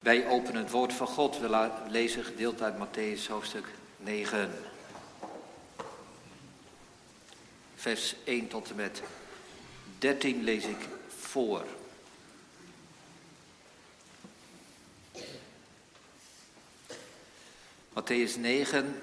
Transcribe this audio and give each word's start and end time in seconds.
Wij 0.00 0.26
openen 0.26 0.62
het 0.62 0.70
woord 0.70 0.92
van 0.92 1.06
God. 1.06 1.38
We 1.38 1.70
lezen 1.88 2.24
gedeelte 2.24 2.64
uit 2.64 2.74
Matthäus 2.74 3.26
hoofdstuk 3.28 3.66
9. 3.96 4.50
Vers 7.74 8.14
1 8.24 8.48
tot 8.48 8.70
en 8.70 8.76
met 8.76 9.02
13 9.98 10.42
lees 10.42 10.64
ik 10.64 10.88
voor. 11.08 11.64
Matthäus 17.92 18.38
9, 18.38 19.02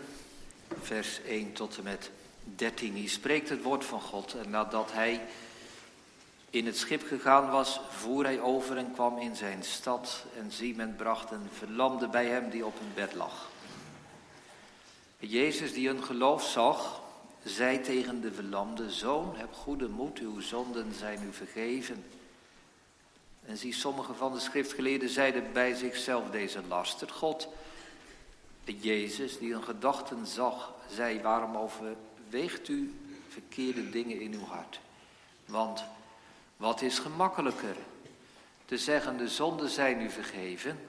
vers 0.82 1.22
1 1.22 1.54
tot 1.54 1.78
en 1.78 1.84
met 1.84 2.10
13. 2.56 2.94
Hier 2.94 3.10
spreekt 3.10 3.50
het 3.50 3.62
woord 3.62 3.86
van 3.86 4.02
God 4.02 4.34
en 4.34 4.50
nadat 4.50 4.92
hij 4.92 5.22
in 6.50 6.66
het 6.66 6.78
schip 6.78 7.08
gegaan 7.08 7.50
was, 7.50 7.80
voer 7.90 8.24
hij 8.24 8.40
over 8.40 8.78
en 8.78 8.92
kwam 8.94 9.18
in 9.18 9.36
zijn 9.36 9.64
stad. 9.64 10.26
En 10.38 10.52
zie, 10.52 10.76
bracht 10.98 11.32
een 11.32 11.50
verlamde 11.52 12.08
bij 12.08 12.26
hem 12.26 12.50
die 12.50 12.66
op 12.66 12.80
een 12.80 12.94
bed 12.94 13.14
lag. 13.14 13.50
Jezus, 15.20 15.74
die 15.74 15.90
een 15.90 16.04
geloof 16.04 16.44
zag, 16.44 17.02
zei 17.44 17.82
tegen 17.82 18.22
de 18.22 18.34
verlamde: 18.34 18.92
Zoon, 18.92 19.34
heb 19.36 19.54
goede 19.54 19.88
moed, 19.88 20.20
uw 20.20 20.40
zonden 20.40 20.94
zijn 20.94 21.24
u 21.24 21.34
vergeven. 21.34 22.06
En 23.46 23.58
zie, 23.58 23.74
sommige 23.74 24.14
van 24.14 24.34
de 24.34 24.40
schriftgeleerden 24.40 25.10
zeiden 25.10 25.54
bij 25.54 25.74
zichzelf 25.74 26.30
deze 26.30 26.62
laster. 26.68 27.10
God, 27.10 27.48
Jezus, 28.64 29.38
die 29.38 29.54
een 29.54 29.64
gedachten 29.64 30.26
zag, 30.26 30.74
zei: 30.92 31.22
Waarom 31.22 31.58
overweegt 31.58 32.68
u 32.68 32.94
verkeerde 33.28 33.90
dingen 33.90 34.22
in 34.22 34.34
uw 34.34 34.46
hart? 34.46 34.80
Want 35.46 35.84
wat 36.58 36.82
is 36.82 37.00
gemakkelijker? 37.00 37.76
Te 38.66 38.78
zeggen 38.78 39.18
de 39.18 39.28
zonden 39.28 39.70
zijn 39.70 40.02
u 40.02 40.10
vergeven 40.10 40.80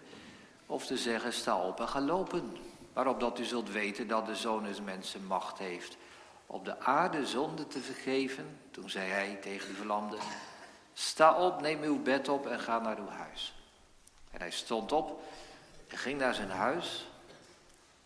of 0.66 0.86
te 0.86 0.96
zeggen 0.96 1.32
sta 1.32 1.56
op 1.56 1.80
en 1.80 1.88
ga 1.88 2.00
lopen. 2.00 2.56
Waarop 2.92 3.20
dat 3.20 3.38
u 3.38 3.44
zult 3.44 3.70
weten 3.70 4.08
dat 4.08 4.26
de 4.26 4.36
zoon 4.36 4.64
des 4.64 4.80
mensen 4.80 5.26
macht 5.26 5.58
heeft 5.58 5.96
op 6.50 6.64
de 6.64 6.80
aarde 6.80 7.26
zonde 7.26 7.66
te 7.66 7.80
vergeven. 7.80 8.58
Toen 8.70 8.90
zei 8.90 9.10
hij 9.10 9.38
tegen 9.42 9.68
de 9.68 9.74
verlamde, 9.74 10.16
sta 10.92 11.34
op, 11.34 11.60
neem 11.60 11.82
uw 11.82 12.02
bed 12.02 12.28
op 12.28 12.46
en 12.46 12.60
ga 12.60 12.78
naar 12.78 12.98
uw 12.98 13.08
huis. 13.08 13.54
En 14.30 14.40
hij 14.40 14.50
stond 14.50 14.92
op 14.92 15.22
en 15.88 15.98
ging 15.98 16.18
naar 16.18 16.34
zijn 16.34 16.50
huis. 16.50 17.08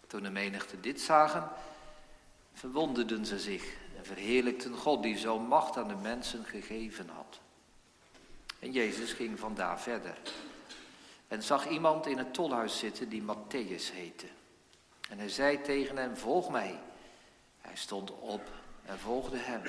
Toen 0.06 0.22
de 0.22 0.30
menigte 0.30 0.80
dit 0.80 1.00
zagen, 1.00 1.48
verwonderden 2.52 3.26
ze 3.26 3.38
zich 3.38 3.76
en 3.96 4.04
verheerlijkten 4.04 4.76
God 4.76 5.02
die 5.02 5.18
zo'n 5.18 5.46
macht 5.46 5.76
aan 5.76 5.88
de 5.88 5.94
mensen 5.94 6.44
gegeven 6.44 7.08
had. 7.08 7.40
En 8.62 8.72
Jezus 8.72 9.12
ging 9.12 9.38
vandaar 9.38 9.80
verder. 9.80 10.16
En 11.28 11.42
zag 11.42 11.68
iemand 11.68 12.06
in 12.06 12.18
het 12.18 12.34
tolhuis 12.34 12.78
zitten 12.78 13.08
die 13.08 13.22
Matthäus 13.22 13.92
heette. 13.92 14.26
En 15.10 15.18
hij 15.18 15.28
zei 15.28 15.60
tegen 15.60 15.96
hem, 15.96 16.16
volg 16.16 16.50
mij. 16.50 16.78
Hij 17.60 17.76
stond 17.76 18.10
op 18.10 18.42
en 18.84 18.98
volgde 18.98 19.36
hem. 19.36 19.62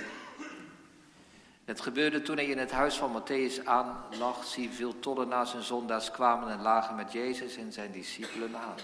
Het 1.66 1.82
gebeurde 1.82 2.22
toen 2.22 2.36
hij 2.36 2.46
in 2.46 2.58
het 2.58 2.72
huis 2.72 2.96
van 2.96 3.22
Matthäus 3.22 3.66
aanlag. 3.66 4.46
Zie, 4.46 4.70
veel 4.70 5.00
tollenaars 5.00 5.54
en 5.54 5.64
zondaars 5.64 6.12
kwamen 6.12 6.50
en 6.50 6.62
lagen 6.62 6.96
met 6.96 7.12
Jezus 7.12 7.56
en 7.56 7.72
zijn 7.72 7.92
discipelen 7.92 8.56
aan. 8.56 8.78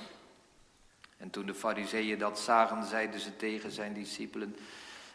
En 1.17 1.29
toen 1.29 1.45
de 1.45 1.55
fariseeën 1.55 2.19
dat 2.19 2.39
zagen, 2.39 2.85
zeiden 2.85 3.19
ze 3.19 3.35
tegen 3.35 3.71
zijn 3.71 3.93
discipelen... 3.93 4.55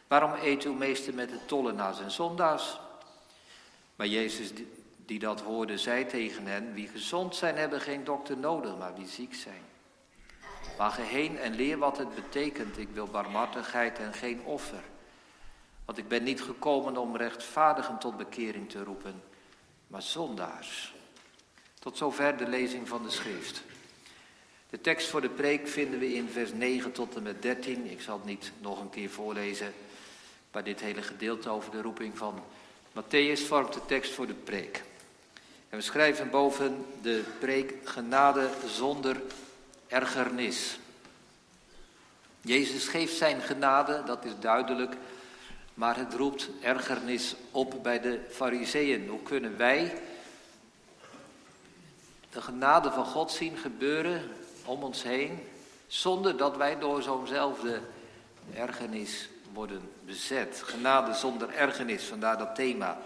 Waarom 0.06 0.32
eet 0.42 0.62
uw 0.62 0.74
meester 0.74 1.14
met 1.14 1.28
de 1.28 1.44
tollenaars 1.46 2.00
en 2.00 2.10
zondaars? 2.10 2.78
Maar 3.96 4.06
Jezus 4.06 4.52
die 5.06 5.18
dat 5.18 5.40
hoorde, 5.40 5.78
zei 5.78 6.06
tegen 6.06 6.46
hen: 6.46 6.74
Wie 6.74 6.88
gezond 6.88 7.36
zijn, 7.36 7.56
hebben 7.56 7.80
geen 7.80 8.04
dokter 8.04 8.36
nodig, 8.36 8.76
maar 8.78 8.94
wie 8.94 9.08
ziek 9.08 9.34
zijn. 9.34 9.62
Waag 10.76 10.96
heen 10.96 11.38
en 11.38 11.54
leer 11.54 11.78
wat 11.78 11.98
het 11.98 12.14
betekent. 12.14 12.78
Ik 12.78 12.88
wil 12.92 13.06
barmhartigheid 13.06 13.98
en 13.98 14.12
geen 14.12 14.40
offer. 14.44 14.82
Want 15.84 15.98
ik 15.98 16.08
ben 16.08 16.22
niet 16.22 16.42
gekomen 16.42 16.96
om 16.96 17.16
rechtvaardigen 17.16 17.98
tot 17.98 18.16
bekering 18.16 18.70
te 18.70 18.84
roepen, 18.84 19.22
maar 19.86 20.02
zondaars. 20.02 20.94
Tot 21.78 21.96
zover 21.96 22.36
de 22.36 22.48
lezing 22.48 22.88
van 22.88 23.02
de 23.02 23.10
schrift. 23.10 23.62
De 24.70 24.80
tekst 24.80 25.08
voor 25.08 25.20
de 25.20 25.28
preek 25.28 25.68
vinden 25.68 25.98
we 25.98 26.14
in 26.14 26.28
vers 26.28 26.52
9 26.52 26.92
tot 26.92 27.16
en 27.16 27.22
met 27.22 27.42
13. 27.42 27.90
Ik 27.90 28.00
zal 28.00 28.16
het 28.16 28.26
niet 28.26 28.52
nog 28.60 28.80
een 28.80 28.90
keer 28.90 29.10
voorlezen, 29.10 29.72
maar 30.52 30.64
dit 30.64 30.80
hele 30.80 31.02
gedeelte 31.02 31.48
over 31.48 31.70
de 31.70 31.82
roeping 31.82 32.18
van 32.18 32.42
Matthäus 32.92 33.46
vormt 33.46 33.72
de 33.72 33.86
tekst 33.86 34.12
voor 34.12 34.26
de 34.26 34.34
preek. 34.34 34.82
En 35.74 35.80
we 35.80 35.86
schrijven 35.86 36.30
boven 36.30 36.86
de 37.02 37.24
preek 37.38 37.74
genade 37.84 38.48
zonder 38.66 39.22
ergernis. 39.86 40.78
Jezus 42.40 42.88
geeft 42.88 43.16
zijn 43.16 43.40
genade, 43.40 44.02
dat 44.06 44.24
is 44.24 44.32
duidelijk, 44.40 44.96
maar 45.74 45.96
het 45.96 46.14
roept 46.14 46.48
ergernis 46.60 47.34
op 47.50 47.82
bij 47.82 48.00
de 48.00 48.20
fariseeën. 48.30 49.08
Hoe 49.08 49.22
kunnen 49.22 49.56
wij 49.56 50.00
de 52.30 52.42
genade 52.42 52.90
van 52.90 53.06
God 53.06 53.30
zien 53.30 53.56
gebeuren 53.56 54.30
om 54.64 54.82
ons 54.82 55.02
heen, 55.02 55.38
zonder 55.86 56.36
dat 56.36 56.56
wij 56.56 56.78
door 56.78 57.02
zo'nzelfde 57.02 57.80
ergernis 58.54 59.28
worden 59.52 59.90
bezet? 60.04 60.62
Genade 60.64 61.14
zonder 61.14 61.54
ergernis, 61.54 62.04
vandaar 62.04 62.38
dat 62.38 62.54
thema. 62.54 62.98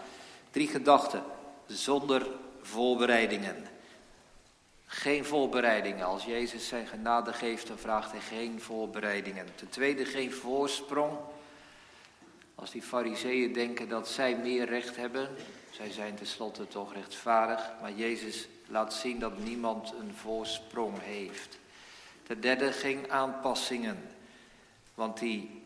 Drie 0.51 0.69
gedachten, 0.69 1.23
zonder 1.67 2.27
voorbereidingen. 2.63 3.67
Geen 4.87 5.25
voorbereidingen. 5.25 6.07
Als 6.07 6.25
Jezus 6.25 6.69
zijn 6.69 6.87
genade 6.87 7.33
geeft, 7.33 7.67
dan 7.67 7.79
vraagt 7.79 8.11
hij 8.11 8.21
geen 8.21 8.61
voorbereidingen. 8.61 9.47
Ten 9.55 9.69
tweede, 9.69 10.05
geen 10.05 10.33
voorsprong. 10.33 11.19
Als 12.55 12.71
die 12.71 12.83
fariseeën 12.83 13.53
denken 13.53 13.89
dat 13.89 14.09
zij 14.09 14.37
meer 14.37 14.65
recht 14.65 14.97
hebben, 14.97 15.29
zij 15.71 15.91
zijn 15.91 16.15
tenslotte 16.15 16.69
toch 16.69 16.95
rechtvaardig, 16.95 17.71
maar 17.81 17.93
Jezus 17.93 18.49
laat 18.67 18.95
zien 18.95 19.19
dat 19.19 19.39
niemand 19.39 19.93
een 20.01 20.15
voorsprong 20.15 20.95
heeft. 21.03 21.59
Ten 22.23 22.41
derde, 22.41 22.73
geen 22.73 23.11
aanpassingen, 23.11 23.99
want 24.95 25.19
die 25.19 25.63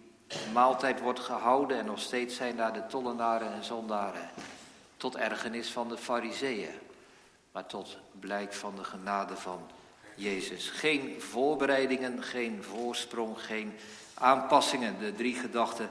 maaltijd 0.53 1.01
wordt 1.01 1.21
gehouden 1.21 1.79
en 1.79 1.85
nog 1.85 2.01
steeds 2.01 2.37
zijn 2.37 2.57
daar 2.57 2.73
de 2.73 2.87
tollenaren 2.87 3.53
en 3.53 3.65
zondaren, 3.65 4.31
tot 5.03 5.17
ergernis 5.17 5.69
van 5.69 5.89
de 5.89 5.99
fariseeën 5.99 6.71
maar 7.53 7.67
tot 7.67 7.97
blijk 8.21 8.53
van 8.55 8.77
de 8.77 8.85
genade 8.85 9.37
van 9.37 9.61
Jezus. 10.15 10.69
Geen 10.69 11.21
voorbereidingen, 11.21 12.23
geen 12.23 12.63
voorsprong, 12.63 13.41
geen 13.41 13.73
aanpassingen. 14.15 14.99
De 14.99 15.15
drie 15.15 15.35
gedachten 15.35 15.91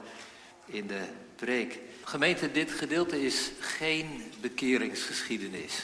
in 0.64 0.86
de 0.86 1.00
preek. 1.36 1.78
Gemeente, 2.04 2.52
dit 2.52 2.70
gedeelte 2.70 3.24
is 3.24 3.50
geen 3.60 4.32
bekeringsgeschiedenis. 4.40 5.82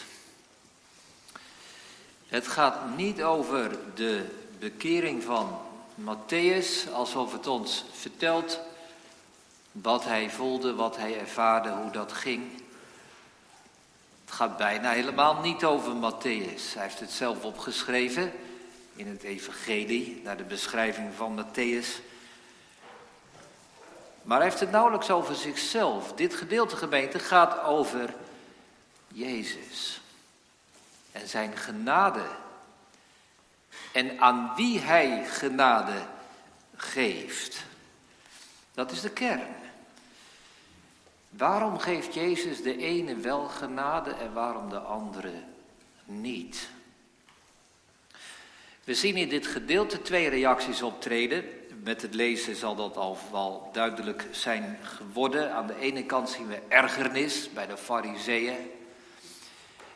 Het 2.26 2.46
gaat 2.46 2.96
niet 2.96 3.22
over 3.22 3.78
de 3.94 4.24
bekering 4.58 5.22
van 5.22 5.60
Matthäus, 5.94 6.92
alsof 6.92 7.32
het 7.32 7.46
ons 7.46 7.84
vertelt 7.92 8.60
wat 9.72 10.04
hij 10.04 10.30
voelde, 10.30 10.74
wat 10.74 10.96
hij 10.96 11.18
ervaarde, 11.18 11.70
hoe 11.70 11.90
dat 11.90 12.12
ging. 12.12 12.66
Het 14.28 14.36
gaat 14.36 14.56
bijna 14.56 14.90
helemaal 14.90 15.40
niet 15.40 15.64
over 15.64 15.92
Matthäus. 15.92 16.74
Hij 16.74 16.82
heeft 16.82 17.00
het 17.00 17.10
zelf 17.10 17.44
opgeschreven 17.44 18.32
in 18.96 19.06
het 19.06 19.22
Evangelie, 19.22 20.20
naar 20.24 20.36
de 20.36 20.44
beschrijving 20.44 21.14
van 21.14 21.44
Matthäus. 21.44 21.86
Maar 24.22 24.38
hij 24.38 24.48
heeft 24.48 24.60
het 24.60 24.70
nauwelijks 24.70 25.10
over 25.10 25.34
zichzelf. 25.34 26.12
Dit 26.12 26.34
gedeelte 26.34 26.76
gemeente 26.76 27.18
gaat 27.18 27.62
over 27.62 28.14
Jezus 29.08 30.00
en 31.12 31.28
zijn 31.28 31.56
genade. 31.56 32.24
En 33.92 34.20
aan 34.20 34.52
wie 34.56 34.78
hij 34.80 35.24
genade 35.26 36.06
geeft. 36.76 37.64
Dat 38.74 38.90
is 38.90 39.00
de 39.00 39.10
kern. 39.10 39.56
Waarom 41.38 41.78
geeft 41.78 42.14
Jezus 42.14 42.62
de 42.62 42.76
ene 42.76 43.16
wel 43.16 43.44
genade 43.44 44.10
en 44.10 44.32
waarom 44.32 44.68
de 44.68 44.78
andere 44.78 45.32
niet? 46.04 46.68
We 48.84 48.94
zien 48.94 49.16
in 49.16 49.28
dit 49.28 49.46
gedeelte 49.46 50.02
twee 50.02 50.28
reacties 50.28 50.82
optreden. 50.82 51.44
Met 51.82 52.02
het 52.02 52.14
lezen 52.14 52.56
zal 52.56 52.74
dat 52.74 52.96
al 52.96 53.18
wel 53.32 53.70
duidelijk 53.72 54.26
zijn 54.30 54.78
geworden. 54.82 55.52
Aan 55.52 55.66
de 55.66 55.78
ene 55.78 56.04
kant 56.04 56.30
zien 56.30 56.48
we 56.48 56.60
ergernis 56.68 57.52
bij 57.52 57.66
de 57.66 57.76
fariseeën. 57.76 58.56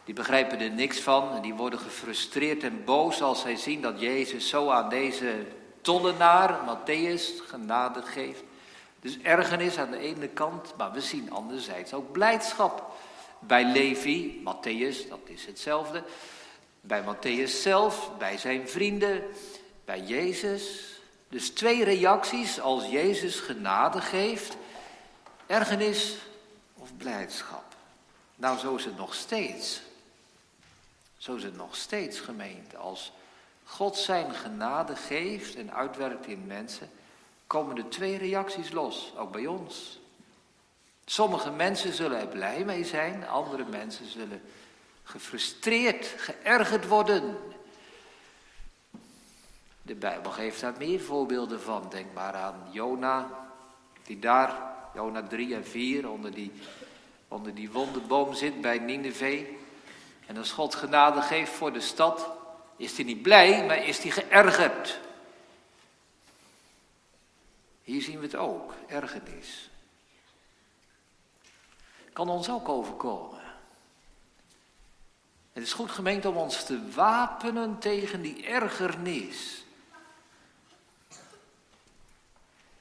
Die 0.04 0.14
begrijpen 0.14 0.60
er 0.60 0.70
niks 0.70 1.00
van 1.00 1.32
en 1.34 1.42
die 1.42 1.54
worden 1.54 1.78
gefrustreerd 1.78 2.62
en 2.62 2.84
boos 2.84 3.22
als 3.22 3.40
zij 3.40 3.56
zien 3.56 3.80
dat 3.80 4.00
Jezus 4.00 4.48
zo 4.48 4.70
aan 4.70 4.88
deze 4.88 5.46
tollenaar, 5.80 6.58
Matthäus, 6.66 7.48
genade 7.48 8.02
geeft. 8.02 8.42
Dus 9.02 9.18
ergernis 9.18 9.78
aan 9.78 9.90
de 9.90 9.98
ene 9.98 10.28
kant, 10.28 10.76
maar 10.76 10.92
we 10.92 11.00
zien 11.00 11.30
anderzijds 11.30 11.94
ook 11.94 12.12
blijdschap. 12.12 12.96
Bij 13.38 13.64
Levi, 13.64 14.42
Matthäus, 14.44 15.08
dat 15.08 15.20
is 15.24 15.46
hetzelfde. 15.46 16.04
bij 16.80 17.02
Matthäus 17.02 17.50
zelf, 17.50 18.10
bij 18.18 18.38
zijn 18.38 18.68
vrienden, 18.68 19.22
bij 19.84 20.00
Jezus. 20.00 20.90
Dus 21.28 21.50
twee 21.50 21.84
reacties 21.84 22.60
als 22.60 22.86
Jezus 22.86 23.40
genade 23.40 24.00
geeft, 24.00 24.56
ergernis 25.46 26.16
of 26.74 26.96
blijdschap. 26.96 27.74
Nou, 28.36 28.58
zo 28.58 28.74
is 28.74 28.84
het 28.84 28.96
nog 28.96 29.14
steeds. 29.14 29.80
Zo 31.16 31.34
is 31.34 31.42
het 31.42 31.56
nog 31.56 31.76
steeds 31.76 32.20
gemeente. 32.20 32.76
Als 32.76 33.12
God 33.64 33.96
zijn 33.96 34.34
genade 34.34 34.96
geeft 34.96 35.54
en 35.54 35.74
uitwerkt 35.74 36.26
in 36.26 36.46
mensen, 36.46 36.90
komen 37.52 37.76
er 37.76 37.88
twee 37.88 38.18
reacties 38.18 38.70
los, 38.70 39.12
ook 39.16 39.32
bij 39.32 39.46
ons. 39.46 40.00
Sommige 41.04 41.50
mensen 41.50 41.92
zullen 41.92 42.20
er 42.20 42.26
blij 42.26 42.64
mee 42.64 42.84
zijn, 42.84 43.28
andere 43.28 43.64
mensen 43.64 44.06
zullen 44.06 44.42
gefrustreerd, 45.02 46.14
geërgerd 46.16 46.88
worden. 46.88 47.38
De 49.82 49.94
Bijbel 49.94 50.30
geeft 50.30 50.60
daar 50.60 50.74
meer 50.78 51.00
voorbeelden 51.00 51.60
van. 51.60 51.86
Denk 51.90 52.06
maar 52.14 52.34
aan 52.34 52.68
Jona, 52.70 53.28
die 54.02 54.18
daar, 54.18 54.52
Jona 54.94 55.22
3 55.22 55.54
en 55.54 55.66
4, 55.66 56.10
onder 56.10 56.34
die, 56.34 56.52
onder 57.28 57.54
die 57.54 57.70
wonderboom 57.70 58.34
zit 58.34 58.60
bij 58.60 58.78
Nineveh. 58.78 59.46
En 60.26 60.36
als 60.36 60.52
God 60.52 60.74
genade 60.74 61.22
geeft 61.22 61.52
voor 61.52 61.72
de 61.72 61.80
stad, 61.80 62.28
is 62.76 62.96
hij 62.96 63.04
niet 63.04 63.22
blij, 63.22 63.66
maar 63.66 63.86
is 63.86 63.98
hij 63.98 64.10
geërgerd. 64.10 65.00
Hier 67.92 68.02
zien 68.02 68.18
we 68.18 68.24
het 68.24 68.36
ook, 68.36 68.74
ergernis. 68.86 69.70
Kan 72.12 72.28
ons 72.28 72.50
ook 72.50 72.68
overkomen. 72.68 73.40
Het 75.52 75.62
is 75.62 75.72
goed 75.72 75.90
gemeend 75.90 76.24
om 76.24 76.36
ons 76.36 76.64
te 76.64 76.90
wapenen 76.94 77.78
tegen 77.78 78.22
die 78.22 78.46
ergernis. 78.46 79.64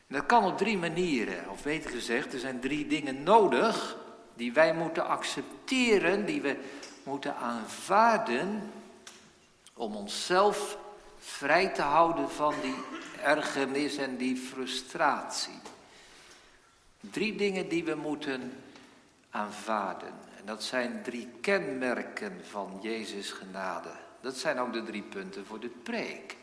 Dat 0.07 0.25
kan 0.25 0.43
op 0.43 0.57
drie 0.57 0.77
manieren, 0.77 1.49
of 1.49 1.63
beter 1.63 1.89
gezegd, 1.89 2.33
er 2.33 2.39
zijn 2.39 2.59
drie 2.59 2.87
dingen 2.87 3.23
nodig 3.23 3.97
die 4.33 4.53
wij 4.53 4.73
moeten 4.73 5.07
accepteren, 5.07 6.25
die 6.25 6.41
we 6.41 6.57
moeten 7.03 7.35
aanvaarden 7.35 8.71
om 9.73 9.95
onszelf 9.95 10.77
vrij 11.17 11.69
te 11.69 11.81
houden 11.81 12.29
van 12.29 12.53
die 12.61 12.75
ergernis 13.21 13.97
en 13.97 14.17
die 14.17 14.37
frustratie. 14.37 15.59
Drie 16.99 17.35
dingen 17.35 17.69
die 17.69 17.83
we 17.83 17.95
moeten 17.95 18.53
aanvaarden. 19.29 20.13
En 20.37 20.45
dat 20.45 20.63
zijn 20.63 21.03
drie 21.03 21.27
kenmerken 21.41 22.45
van 22.45 22.79
Jezus 22.81 23.31
genade. 23.31 23.89
Dat 24.21 24.37
zijn 24.37 24.59
ook 24.59 24.73
de 24.73 24.83
drie 24.83 25.03
punten 25.03 25.45
voor 25.45 25.59
de 25.59 25.69
preek. 25.83 26.35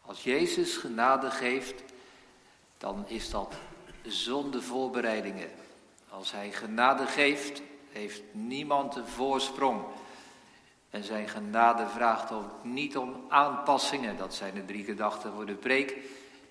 Als 0.00 0.22
Jezus 0.22 0.76
genade 0.76 1.30
geeft, 1.30 1.82
dan 2.78 3.08
is 3.08 3.30
dat 3.30 3.54
zonder 4.02 4.62
voorbereidingen. 4.62 5.50
Als 6.08 6.32
hij 6.32 6.52
genade 6.52 7.06
geeft, 7.06 7.62
heeft 7.92 8.22
niemand 8.32 8.96
een 8.96 9.06
voorsprong. 9.06 9.84
En 10.94 11.04
zijn 11.04 11.28
genade 11.28 11.86
vraagt 11.88 12.32
ook 12.32 12.50
niet 12.62 12.96
om 12.96 13.24
aanpassingen. 13.28 14.16
Dat 14.16 14.34
zijn 14.34 14.54
de 14.54 14.64
drie 14.64 14.84
gedachten 14.84 15.32
voor 15.32 15.46
de 15.46 15.54
preek. 15.54 15.96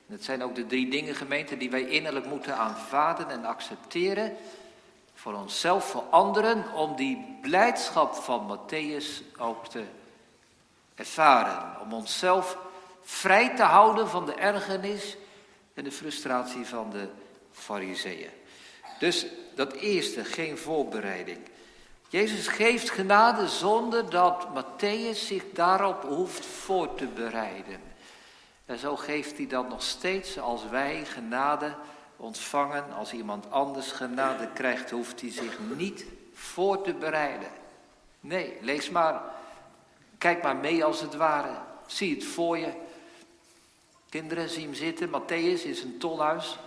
Dat 0.06 0.24
zijn 0.24 0.44
ook 0.44 0.56
de 0.56 0.66
drie 0.66 0.90
dingen, 0.90 1.16
gemeente, 1.16 1.57
die 1.57 1.69
wij 1.69 1.88
innerlijk 1.88 2.25
moeten 2.25 2.57
aanvaarden 2.57 3.30
en 3.30 3.45
accepteren. 3.45 4.36
Voor 5.13 5.34
onszelf, 5.34 5.86
voor 5.86 6.04
anderen, 6.10 6.74
om 6.74 6.95
die 6.95 7.38
blijdschap 7.42 8.16
van 8.16 8.57
Matthäus 8.57 9.38
ook 9.38 9.68
te 9.68 9.84
ervaren. 10.95 11.81
Om 11.81 11.94
onszelf 11.94 12.57
vrij 13.01 13.56
te 13.56 13.63
houden 13.63 14.07
van 14.07 14.25
de 14.25 14.34
ergernis 14.34 15.18
en 15.74 15.84
de 15.84 15.92
frustratie 15.92 16.66
van 16.66 16.90
de 16.90 17.07
fariseeën. 17.51 18.31
Dus 19.00 19.25
dat 19.56 19.74
eerste, 19.74 20.25
geen 20.25 20.57
voorbereiding. 20.57 21.51
Jezus 22.13 22.48
geeft 22.48 22.89
genade 22.89 23.48
zonder 23.48 24.10
dat 24.10 24.48
Matthäus 24.54 25.25
zich 25.25 25.44
daarop 25.54 26.04
hoeft 26.04 26.45
voor 26.45 26.95
te 26.95 27.06
bereiden. 27.06 27.81
En 28.65 28.77
zo 28.77 28.95
geeft 28.95 29.38
hij 29.38 29.48
dan 29.48 29.68
nog 29.68 29.83
steeds 29.83 30.39
als 30.39 30.69
wij 30.69 31.06
genade 31.06 31.75
ontvangen, 32.18 32.92
als 32.92 33.13
iemand 33.13 33.51
anders 33.51 33.92
genade 33.92 34.50
krijgt, 34.54 34.89
hoeft 34.89 35.21
hij 35.21 35.31
zich 35.31 35.60
niet 35.75 36.06
voor 36.33 36.81
te 36.81 36.94
bereiden. 36.94 37.50
Nee, 38.19 38.57
lees 38.62 38.89
maar, 38.89 39.21
kijk 40.18 40.44
maar 40.44 40.56
mee 40.56 40.83
als 40.83 41.01
het 41.01 41.16
ware. 41.16 41.56
Zie 41.86 42.16
het 42.16 42.25
voor 42.25 42.57
je. 42.57 42.71
Kinderen 44.09 44.50
zien 44.50 44.63
hem 44.63 44.74
zitten, 44.74 45.09
Matthäus 45.09 45.66
is 45.66 45.81
een 45.81 45.98
tolhuis, 45.98 46.57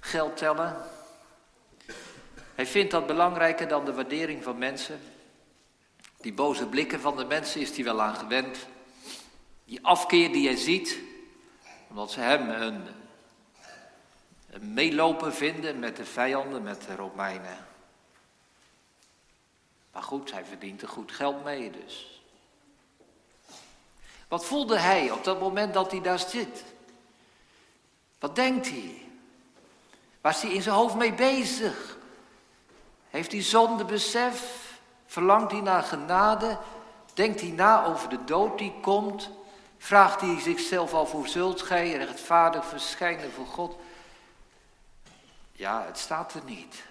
geld 0.00 0.36
tellen, 0.36 0.76
hij 2.54 2.66
vindt 2.66 2.90
dat 2.90 3.06
belangrijker 3.06 3.68
dan 3.68 3.84
de 3.84 3.92
waardering 3.92 4.42
van 4.42 4.58
mensen. 4.58 5.00
Die 6.20 6.32
boze 6.32 6.66
blikken 6.66 7.00
van 7.00 7.16
de 7.16 7.24
mensen 7.24 7.60
is 7.60 7.74
hij 7.74 7.84
wel 7.84 8.02
aan 8.02 8.16
gewend. 8.16 8.58
Die 9.64 9.78
afkeer 9.82 10.32
die 10.32 10.46
hij 10.46 10.56
ziet, 10.56 10.98
omdat 11.88 12.10
ze 12.10 12.20
hem 12.20 12.48
een, 12.48 12.86
een 14.50 14.72
meeloper 14.72 15.32
vinden 15.32 15.78
met 15.78 15.96
de 15.96 16.04
vijanden, 16.04 16.62
met 16.62 16.82
de 16.82 16.94
Romeinen. 16.94 17.66
Maar 19.92 20.02
goed, 20.02 20.32
hij 20.32 20.44
verdient 20.44 20.82
er 20.82 20.88
goed 20.88 21.12
geld 21.12 21.44
mee 21.44 21.70
dus. 21.70 22.22
Wat 24.28 24.44
voelde 24.44 24.78
hij 24.78 25.10
op 25.10 25.24
dat 25.24 25.40
moment 25.40 25.74
dat 25.74 25.90
hij 25.90 26.00
daar 26.00 26.18
zit? 26.18 26.64
Wat 28.18 28.36
denkt 28.36 28.68
hij? 28.68 29.02
Was 30.20 30.42
hij 30.42 30.50
in 30.50 30.62
zijn 30.62 30.74
hoofd 30.74 30.94
mee 30.94 31.12
bezig? 31.12 31.93
Heeft 33.14 33.32
hij 33.32 33.42
zondebesef? 33.42 34.42
Verlangt 35.06 35.52
hij 35.52 35.60
naar 35.60 35.82
genade? 35.82 36.58
Denkt 37.12 37.40
hij 37.40 37.50
na 37.50 37.84
over 37.84 38.08
de 38.08 38.24
dood 38.24 38.58
die 38.58 38.72
komt? 38.80 39.30
Vraagt 39.78 40.20
hij 40.20 40.40
zichzelf 40.40 40.94
af 40.94 41.10
hoe 41.10 41.28
zult 41.28 41.62
gij 41.62 41.92
rechtvaardig 41.92 42.66
verschijnen 42.66 43.32
voor 43.32 43.46
God? 43.46 43.76
Ja, 45.52 45.84
het 45.86 45.98
staat 45.98 46.34
er 46.34 46.42
niet. 46.44 46.82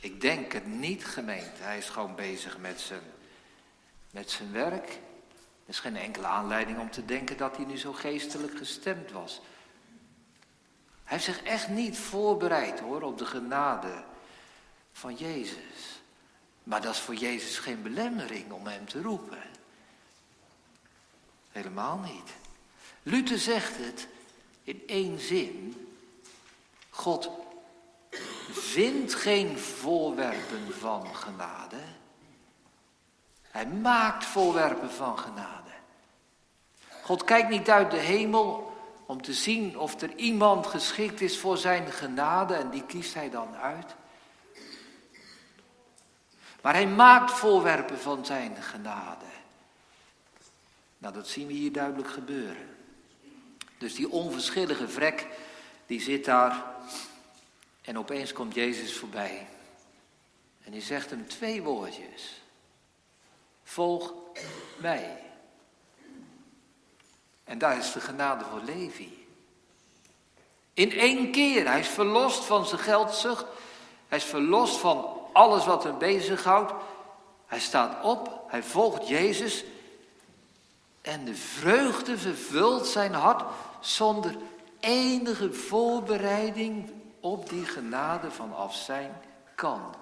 Ik 0.00 0.20
denk 0.20 0.52
het 0.52 0.66
niet, 0.66 1.04
gemeente. 1.04 1.62
Hij 1.62 1.78
is 1.78 1.88
gewoon 1.88 2.14
bezig 2.14 2.58
met 2.58 2.80
zijn, 2.80 3.02
met 4.10 4.30
zijn 4.30 4.52
werk. 4.52 4.88
Er 4.88 4.98
is 5.66 5.80
geen 5.80 5.96
enkele 5.96 6.26
aanleiding 6.26 6.78
om 6.78 6.90
te 6.90 7.04
denken 7.04 7.36
dat 7.36 7.56
hij 7.56 7.64
nu 7.64 7.78
zo 7.78 7.92
geestelijk 7.92 8.56
gestemd 8.56 9.12
was. 9.12 9.40
Hij 11.04 11.16
heeft 11.16 11.24
zich 11.24 11.42
echt 11.42 11.68
niet 11.68 11.98
voorbereid 11.98 12.80
hoor 12.80 13.02
op 13.02 13.18
de 13.18 13.26
genade 13.26 14.02
van 14.98 15.14
Jezus. 15.14 16.00
Maar 16.62 16.82
dat 16.82 16.94
is 16.94 17.00
voor 17.00 17.14
Jezus 17.14 17.58
geen 17.58 17.82
belemmering 17.82 18.52
om 18.52 18.66
hem 18.66 18.86
te 18.86 19.02
roepen. 19.02 19.42
Helemaal 21.52 21.98
niet. 21.98 22.32
Luther 23.02 23.38
zegt 23.38 23.76
het 23.76 24.08
in 24.64 24.82
één 24.86 25.18
zin. 25.18 25.86
God 26.90 27.30
vindt 28.50 29.14
geen 29.14 29.58
voorwerpen 29.58 30.74
van 30.78 31.16
genade. 31.16 31.80
Hij 33.42 33.66
maakt 33.66 34.24
voorwerpen 34.24 34.90
van 34.90 35.18
genade. 35.18 35.70
God 37.02 37.24
kijkt 37.24 37.48
niet 37.48 37.70
uit 37.70 37.90
de 37.90 37.96
hemel 37.96 38.76
om 39.06 39.22
te 39.22 39.34
zien 39.34 39.78
of 39.78 40.00
er 40.00 40.14
iemand 40.14 40.66
geschikt 40.66 41.20
is 41.20 41.38
voor 41.38 41.56
zijn 41.56 41.92
genade 41.92 42.54
en 42.54 42.70
die 42.70 42.82
kiest 42.82 43.14
hij 43.14 43.30
dan 43.30 43.56
uit. 43.56 43.96
Maar 46.60 46.74
hij 46.74 46.86
maakt 46.86 47.30
voorwerpen 47.30 47.98
van 47.98 48.26
zijn 48.26 48.62
genade. 48.62 49.24
Nou, 50.98 51.14
dat 51.14 51.28
zien 51.28 51.46
we 51.46 51.52
hier 51.52 51.72
duidelijk 51.72 52.10
gebeuren. 52.10 52.76
Dus 53.78 53.94
die 53.94 54.10
onverschillige 54.10 54.88
vrek, 54.88 55.26
die 55.86 56.00
zit 56.00 56.24
daar. 56.24 56.64
En 57.80 57.98
opeens 57.98 58.32
komt 58.32 58.54
Jezus 58.54 58.96
voorbij. 58.96 59.46
En 60.64 60.72
die 60.72 60.82
zegt 60.82 61.10
hem 61.10 61.28
twee 61.28 61.62
woordjes. 61.62 62.42
Volg 63.64 64.12
mij. 64.78 65.22
En 67.44 67.58
daar 67.58 67.78
is 67.78 67.92
de 67.92 68.00
genade 68.00 68.44
voor 68.44 68.60
Levi. 68.60 69.26
In 70.74 70.92
één 70.92 71.30
keer. 71.30 71.66
Hij 71.66 71.80
is 71.80 71.88
verlost 71.88 72.44
van 72.44 72.66
zijn 72.66 72.80
geldzucht. 72.80 73.44
Hij 74.08 74.18
is 74.18 74.24
verlost 74.24 74.76
van 74.76 75.17
alles 75.32 75.66
wat 75.66 75.84
hem 75.84 75.98
bezighoudt. 75.98 76.72
Hij 77.46 77.60
staat 77.60 78.04
op, 78.04 78.40
hij 78.46 78.62
volgt 78.62 79.08
Jezus. 79.08 79.64
En 81.00 81.24
de 81.24 81.34
vreugde 81.34 82.18
vervult 82.18 82.86
zijn 82.86 83.14
hart 83.14 83.42
zonder 83.80 84.36
enige 84.80 85.52
voorbereiding 85.52 86.90
op 87.20 87.48
die 87.48 87.64
genade 87.64 88.30
vanaf 88.30 88.74
zijn 88.74 89.12
kant. 89.54 89.96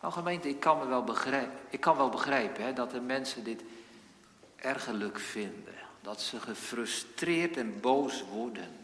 Nou 0.00 0.12
gemeente, 0.12 0.48
ik 0.48 0.60
kan, 0.60 0.78
me 0.78 0.86
wel, 0.86 1.04
begrijpen, 1.04 1.58
ik 1.68 1.80
kan 1.80 1.96
wel 1.96 2.08
begrijpen 2.08 2.64
hè, 2.64 2.72
dat 2.72 2.90
de 2.90 3.00
mensen 3.00 3.44
dit 3.44 3.62
ergerlijk 4.56 5.18
vinden. 5.18 5.74
Dat 6.02 6.20
ze 6.20 6.40
gefrustreerd 6.40 7.56
en 7.56 7.80
boos 7.80 8.24
worden. 8.32 8.79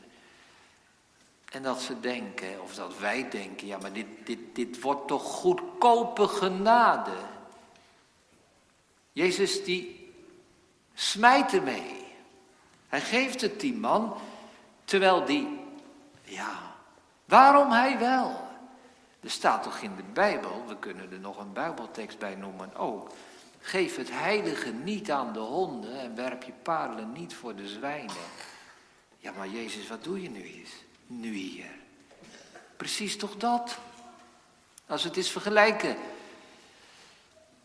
En 1.53 1.63
dat 1.63 1.83
ze 1.83 2.01
denken, 2.01 2.63
of 2.63 2.75
dat 2.75 2.99
wij 2.99 3.29
denken, 3.31 3.67
ja 3.67 3.79
maar 3.79 3.93
dit, 3.93 4.07
dit, 4.25 4.39
dit 4.53 4.81
wordt 4.81 5.09
toch 5.09 5.23
goedkope 5.23 6.29
genade. 6.29 7.17
Jezus 9.13 9.65
die 9.65 10.13
smijt 10.95 11.53
ermee. 11.53 12.05
Hij 12.89 13.01
geeft 13.01 13.41
het 13.41 13.61
die 13.61 13.75
man, 13.75 14.17
terwijl 14.85 15.25
die, 15.25 15.61
ja, 16.23 16.75
waarom 17.25 17.71
hij 17.71 17.99
wel? 17.99 18.45
Er 19.21 19.31
staat 19.31 19.63
toch 19.63 19.79
in 19.79 19.97
de 19.97 20.03
Bijbel, 20.13 20.65
we 20.67 20.79
kunnen 20.79 21.13
er 21.13 21.21
nog 21.21 21.39
een 21.39 21.53
Bijbeltekst 21.53 22.19
bij 22.19 22.35
noemen 22.35 22.75
ook. 22.75 23.11
Geef 23.61 23.97
het 23.97 24.11
heilige 24.11 24.73
niet 24.73 25.11
aan 25.11 25.33
de 25.33 25.39
honden 25.39 26.01
en 26.01 26.15
werp 26.15 26.43
je 26.43 26.53
parelen 26.63 27.13
niet 27.13 27.35
voor 27.35 27.57
de 27.57 27.69
zwijnen. 27.69 28.15
Ja, 29.19 29.33
maar 29.37 29.49
Jezus, 29.49 29.89
wat 29.89 30.05
doe 30.05 30.23
je 30.23 30.31
nu 30.31 30.43
eens? 30.43 30.71
Nu 31.07 31.33
hier. 31.35 31.71
Precies 32.77 33.17
toch 33.17 33.37
dat? 33.37 33.79
Als 34.87 35.03
we 35.03 35.09
het 35.09 35.17
eens 35.17 35.31
vergelijken 35.31 35.97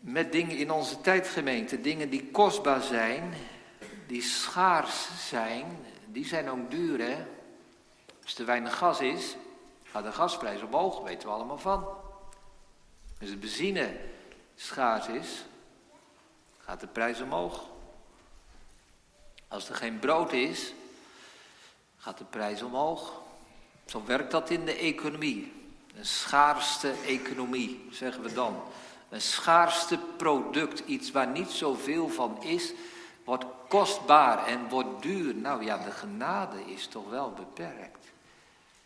met 0.00 0.32
dingen 0.32 0.56
in 0.56 0.70
onze 0.70 1.00
tijdgemeente, 1.00 1.80
dingen 1.80 2.10
die 2.10 2.30
kostbaar 2.30 2.82
zijn, 2.82 3.34
die 4.06 4.22
schaars 4.22 5.08
zijn, 5.28 5.78
die 6.06 6.26
zijn 6.26 6.50
ook 6.50 6.70
duur 6.70 6.98
hè. 6.98 7.26
Als 8.22 8.38
er 8.38 8.46
weinig 8.46 8.76
gas 8.76 9.00
is, 9.00 9.36
gaat 9.82 10.04
de 10.04 10.12
gasprijs 10.12 10.62
omhoog, 10.62 11.02
weten 11.02 11.28
we 11.28 11.34
allemaal 11.34 11.58
van. 11.58 11.86
Als 13.20 13.30
de 13.30 13.36
benzine 13.36 13.96
schaars 14.56 15.06
is, 15.06 15.44
gaat 16.58 16.80
de 16.80 16.86
prijs 16.86 17.20
omhoog. 17.20 17.68
Als 19.48 19.68
er 19.68 19.74
geen 19.74 19.98
brood 19.98 20.32
is, 20.32 20.72
gaat 21.96 22.18
de 22.18 22.24
prijs 22.24 22.62
omhoog. 22.62 23.21
Zo 23.86 24.02
werkt 24.06 24.30
dat 24.30 24.50
in 24.50 24.64
de 24.64 24.76
economie. 24.76 25.52
Een 25.94 26.06
schaarste 26.06 26.94
economie, 27.06 27.88
zeggen 27.90 28.22
we 28.22 28.32
dan. 28.32 28.62
Een 29.08 29.20
schaarste 29.20 29.98
product, 30.16 30.82
iets 30.86 31.10
waar 31.10 31.28
niet 31.28 31.50
zoveel 31.50 32.08
van 32.08 32.42
is, 32.42 32.72
wordt 33.24 33.44
kostbaar 33.68 34.46
en 34.46 34.68
wordt 34.68 35.02
duur. 35.02 35.34
Nou 35.34 35.64
ja, 35.64 35.78
de 35.78 35.90
genade 35.90 36.64
is 36.66 36.86
toch 36.86 37.10
wel 37.10 37.32
beperkt. 37.32 38.06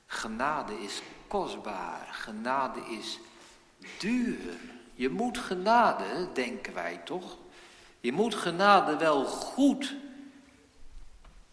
Genade 0.07 0.83
is 0.83 1.03
kostbaar, 1.27 2.09
genade 2.11 2.81
is 2.99 3.19
duur. 3.99 4.59
Je 4.95 5.09
moet 5.09 5.39
genade, 5.39 6.29
denken 6.33 6.75
wij 6.75 7.01
toch? 7.05 7.37
Je 8.01 8.13
moet 8.13 8.35
genade 8.35 8.97
wel 8.97 9.25
goed 9.25 9.95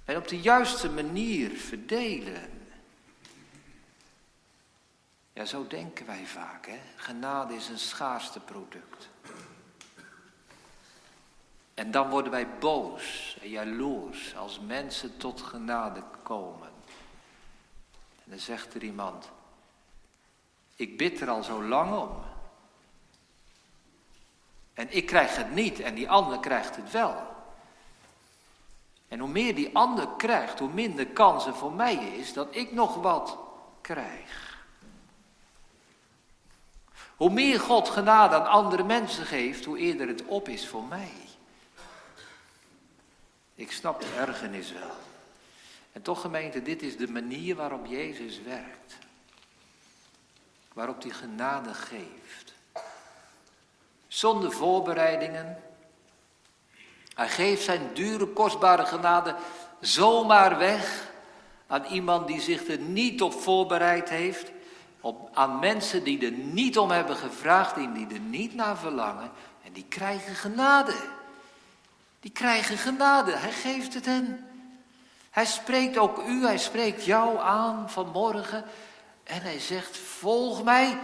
en 0.06 0.18
op 0.18 0.28
de 0.28 0.40
juiste 0.40 0.90
manier 0.90 1.50
verdelen. 1.50 2.63
Ja, 5.34 5.46
zo 5.46 5.68
denken 5.68 6.06
wij 6.06 6.26
vaak. 6.26 6.66
Hè? 6.66 6.80
Genade 6.96 7.56
is 7.56 7.70
een 7.70 7.80
schaarste 7.80 8.40
product. 8.40 9.10
En 11.74 11.92
dan 11.92 12.10
worden 12.10 12.32
wij 12.32 12.58
boos 12.58 13.38
en 13.42 13.50
jaloers 13.50 14.36
als 14.36 14.60
mensen 14.60 15.18
tot 15.18 15.42
genade 15.42 16.04
komen. 16.24 16.68
En 18.24 18.30
dan 18.30 18.40
zegt 18.40 18.74
er 18.74 18.84
iemand, 18.84 19.30
ik 20.76 20.98
bid 20.98 21.22
er 21.22 21.30
al 21.30 21.44
zo 21.44 21.64
lang 21.64 21.94
om. 21.98 22.24
En 24.74 24.96
ik 24.96 25.06
krijg 25.06 25.36
het 25.36 25.54
niet 25.54 25.80
en 25.80 25.96
die 25.96 26.10
ander 26.10 26.40
krijgt 26.40 26.76
het 26.76 26.92
wel. 26.92 27.32
En 29.08 29.20
hoe 29.20 29.30
meer 29.30 29.56
die 29.56 29.76
ander 29.76 30.08
krijgt, 30.18 30.60
hoe 30.60 30.74
minder 30.74 31.08
kans 31.08 31.46
er 31.46 31.56
voor 31.56 31.74
mij 31.74 31.96
is 31.96 32.34
dat 32.34 32.56
ik 32.56 32.72
nog 32.72 32.96
wat 32.96 33.38
krijg. 33.82 34.53
Hoe 37.24 37.32
meer 37.32 37.60
God 37.60 37.90
genade 37.90 38.36
aan 38.36 38.48
andere 38.48 38.84
mensen 38.84 39.26
geeft, 39.26 39.66
hoe 39.66 39.78
eerder 39.78 40.08
het 40.08 40.24
op 40.26 40.50
is 40.50 40.68
voor 40.68 40.84
mij. 40.84 41.12
Ik 43.56 43.72
snap 43.72 44.02
de 44.02 44.08
ergernis 44.18 44.72
wel. 44.72 44.96
En 45.92 46.02
toch 46.02 46.22
gemeente, 46.22 46.62
dit 46.62 46.82
is 46.82 46.98
de 46.98 47.08
manier 47.08 47.56
waarop 47.56 47.86
Jezus 47.86 48.42
werkt. 48.42 48.98
Waarop 50.74 51.02
hij 51.02 51.12
genade 51.12 51.74
geeft. 51.74 52.54
Zonder 54.08 54.52
voorbereidingen. 54.52 55.64
Hij 57.14 57.30
geeft 57.30 57.64
zijn 57.64 57.90
dure, 57.94 58.28
kostbare 58.28 58.86
genade 58.86 59.36
zomaar 59.80 60.58
weg 60.58 61.12
aan 61.68 61.86
iemand 61.86 62.28
die 62.28 62.42
zich 62.42 62.68
er 62.68 62.80
niet 62.80 63.22
op 63.22 63.34
voorbereid 63.34 64.10
heeft. 64.10 64.53
Op, 65.04 65.30
aan 65.34 65.60
mensen 65.60 66.04
die 66.04 66.26
er 66.26 66.32
niet 66.32 66.78
om 66.78 66.92
hebben 66.92 67.16
gevraagd 67.16 67.76
en 67.76 67.94
die 67.94 68.08
er 68.14 68.20
niet 68.20 68.56
naar 68.56 68.78
verlangen. 68.78 69.32
En 69.64 69.74
die 69.74 69.86
krijgen 69.90 70.36
genade. 70.36 70.96
Die 72.20 72.32
krijgen 72.32 72.78
genade. 72.78 73.32
Hij 73.32 73.52
geeft 73.52 73.94
het 73.94 74.06
hen. 74.06 74.48
Hij 75.30 75.46
spreekt 75.46 75.98
ook 75.98 76.24
u, 76.28 76.46
hij 76.46 76.58
spreekt 76.58 77.06
jou 77.06 77.40
aan 77.40 77.90
vanmorgen. 77.90 78.66
En 79.24 79.42
hij 79.42 79.60
zegt, 79.60 79.98
volg 79.98 80.64
mij. 80.64 81.00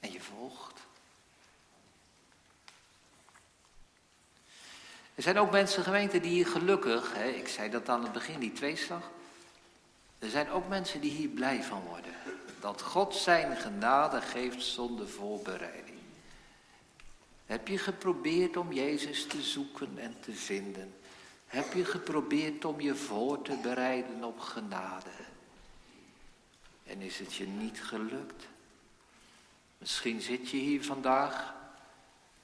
En 0.00 0.12
je 0.12 0.20
volgt. 0.20 0.80
Er 5.14 5.22
zijn 5.22 5.38
ook 5.38 5.50
mensen, 5.50 5.82
gemeente, 5.82 6.20
die 6.20 6.44
gelukkig, 6.44 7.14
hè, 7.14 7.28
ik 7.28 7.48
zei 7.48 7.70
dat 7.70 7.88
aan 7.88 8.02
het 8.02 8.12
begin, 8.12 8.38
die 8.38 8.52
tweeslag. 8.52 9.02
Er 10.20 10.30
zijn 10.30 10.50
ook 10.50 10.68
mensen 10.68 11.00
die 11.00 11.10
hier 11.10 11.28
blij 11.28 11.62
van 11.62 11.82
worden. 11.82 12.12
Dat 12.60 12.82
God 12.82 13.14
zijn 13.14 13.56
genade 13.56 14.20
geeft 14.20 14.62
zonder 14.62 15.08
voorbereiding. 15.08 15.98
Heb 17.46 17.68
je 17.68 17.78
geprobeerd 17.78 18.56
om 18.56 18.72
Jezus 18.72 19.26
te 19.26 19.42
zoeken 19.42 19.98
en 19.98 20.16
te 20.20 20.32
vinden? 20.32 20.94
Heb 21.46 21.72
je 21.72 21.84
geprobeerd 21.84 22.64
om 22.64 22.80
je 22.80 22.94
voor 22.94 23.42
te 23.42 23.58
bereiden 23.62 24.24
op 24.24 24.38
genade? 24.38 25.10
En 26.84 27.00
is 27.00 27.18
het 27.18 27.34
je 27.34 27.46
niet 27.46 27.82
gelukt? 27.82 28.48
Misschien 29.78 30.20
zit 30.20 30.48
je 30.48 30.56
hier 30.56 30.84
vandaag 30.84 31.54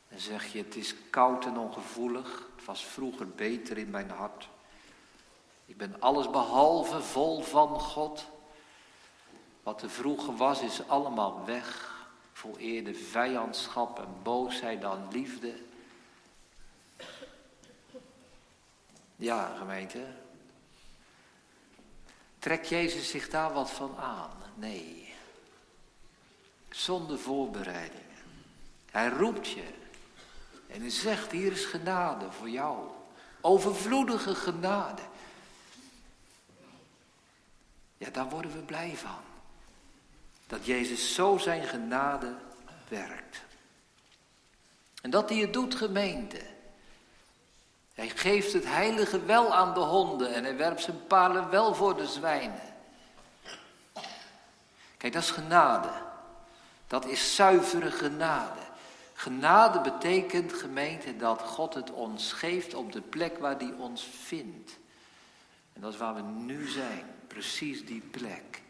en 0.09 0.21
zeg 0.21 0.53
je: 0.53 0.59
Het 0.59 0.77
is 0.77 0.95
koud 1.11 1.45
en 1.45 1.57
ongevoelig. 1.57 2.49
Het 2.57 2.65
was 2.65 2.85
vroeger 2.85 3.29
beter 3.29 3.79
in 3.79 3.91
mijn 3.91 4.11
hart. 4.11 4.49
Ik 5.67 5.77
ben 5.77 6.01
alles 6.01 6.31
behalve 6.31 7.03
vol 7.03 7.43
van 7.43 7.81
God. 7.81 8.25
Wat 9.63 9.83
er 9.83 9.91
vroeger 9.91 10.37
was, 10.37 10.61
is 10.61 10.89
allemaal 10.89 11.45
weg. 11.45 11.95
Voor 12.33 12.57
eerder 12.57 12.95
vijandschap 12.95 13.99
en 13.99 14.23
boosheid 14.23 14.81
dan 14.81 15.09
liefde. 15.11 15.55
Ja, 19.17 19.55
gemeente. 19.59 20.07
Trekt 22.39 22.69
Jezus 22.69 23.11
zich 23.11 23.29
daar 23.29 23.53
wat 23.53 23.71
van 23.71 23.97
aan? 23.97 24.31
Nee. 24.55 25.15
Zonder 26.71 27.19
voorbereidingen. 27.19 28.05
Hij 28.91 29.09
roept 29.09 29.49
je. 29.49 29.65
En 30.67 30.81
hij 30.81 30.91
zegt, 30.91 31.33
hier 31.33 31.53
is 31.53 31.65
genade 31.65 32.33
voor 32.33 32.49
jou. 32.49 32.79
Overvloedige 33.41 34.35
genade. 34.35 35.03
Ja, 37.99 38.11
daar 38.11 38.29
worden 38.29 38.53
we 38.53 38.59
blij 38.59 38.97
van. 38.97 39.21
Dat 40.47 40.67
Jezus 40.67 41.15
zo 41.15 41.39
zijn 41.39 41.63
genade 41.63 42.35
werkt. 42.89 43.45
En 45.03 45.11
dat 45.11 45.29
hij 45.29 45.39
het 45.39 45.53
doet, 45.53 45.75
gemeente. 45.75 46.41
Hij 47.95 48.09
geeft 48.09 48.53
het 48.53 48.65
heilige 48.65 49.25
wel 49.25 49.55
aan 49.55 49.75
de 49.75 49.81
honden 49.81 50.35
en 50.35 50.45
hij 50.45 50.57
werpt 50.57 50.83
zijn 50.83 51.07
palen 51.07 51.51
wel 51.51 51.75
voor 51.75 51.97
de 51.97 52.07
zwijnen. 52.07 52.75
Kijk, 54.97 55.13
dat 55.13 55.23
is 55.23 55.31
genade. 55.31 55.91
Dat 56.87 57.07
is 57.07 57.35
zuivere 57.35 57.91
genade. 57.91 58.61
Genade 59.15 59.81
betekent, 59.81 60.53
gemeente, 60.53 61.17
dat 61.17 61.43
God 61.43 61.75
het 61.75 61.91
ons 61.91 62.33
geeft 62.33 62.75
op 62.75 62.93
de 62.93 63.01
plek 63.01 63.39
waar 63.39 63.57
hij 63.57 63.73
ons 63.79 64.03
vindt. 64.03 64.79
En 65.73 65.81
dat 65.81 65.93
is 65.93 65.99
waar 65.99 66.15
we 66.15 66.23
nu 66.23 66.69
zijn, 66.69 67.16
precies 67.37 67.85
die 67.85 68.03
plek. 68.11 68.63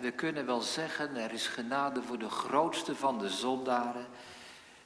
we 0.00 0.10
kunnen 0.10 0.46
wel 0.46 0.60
zeggen, 0.60 1.16
er 1.16 1.32
is 1.32 1.46
genade 1.46 2.02
voor 2.02 2.18
de 2.18 2.30
grootste 2.30 2.96
van 2.96 3.18
de 3.18 3.28
zondaren. 3.28 4.06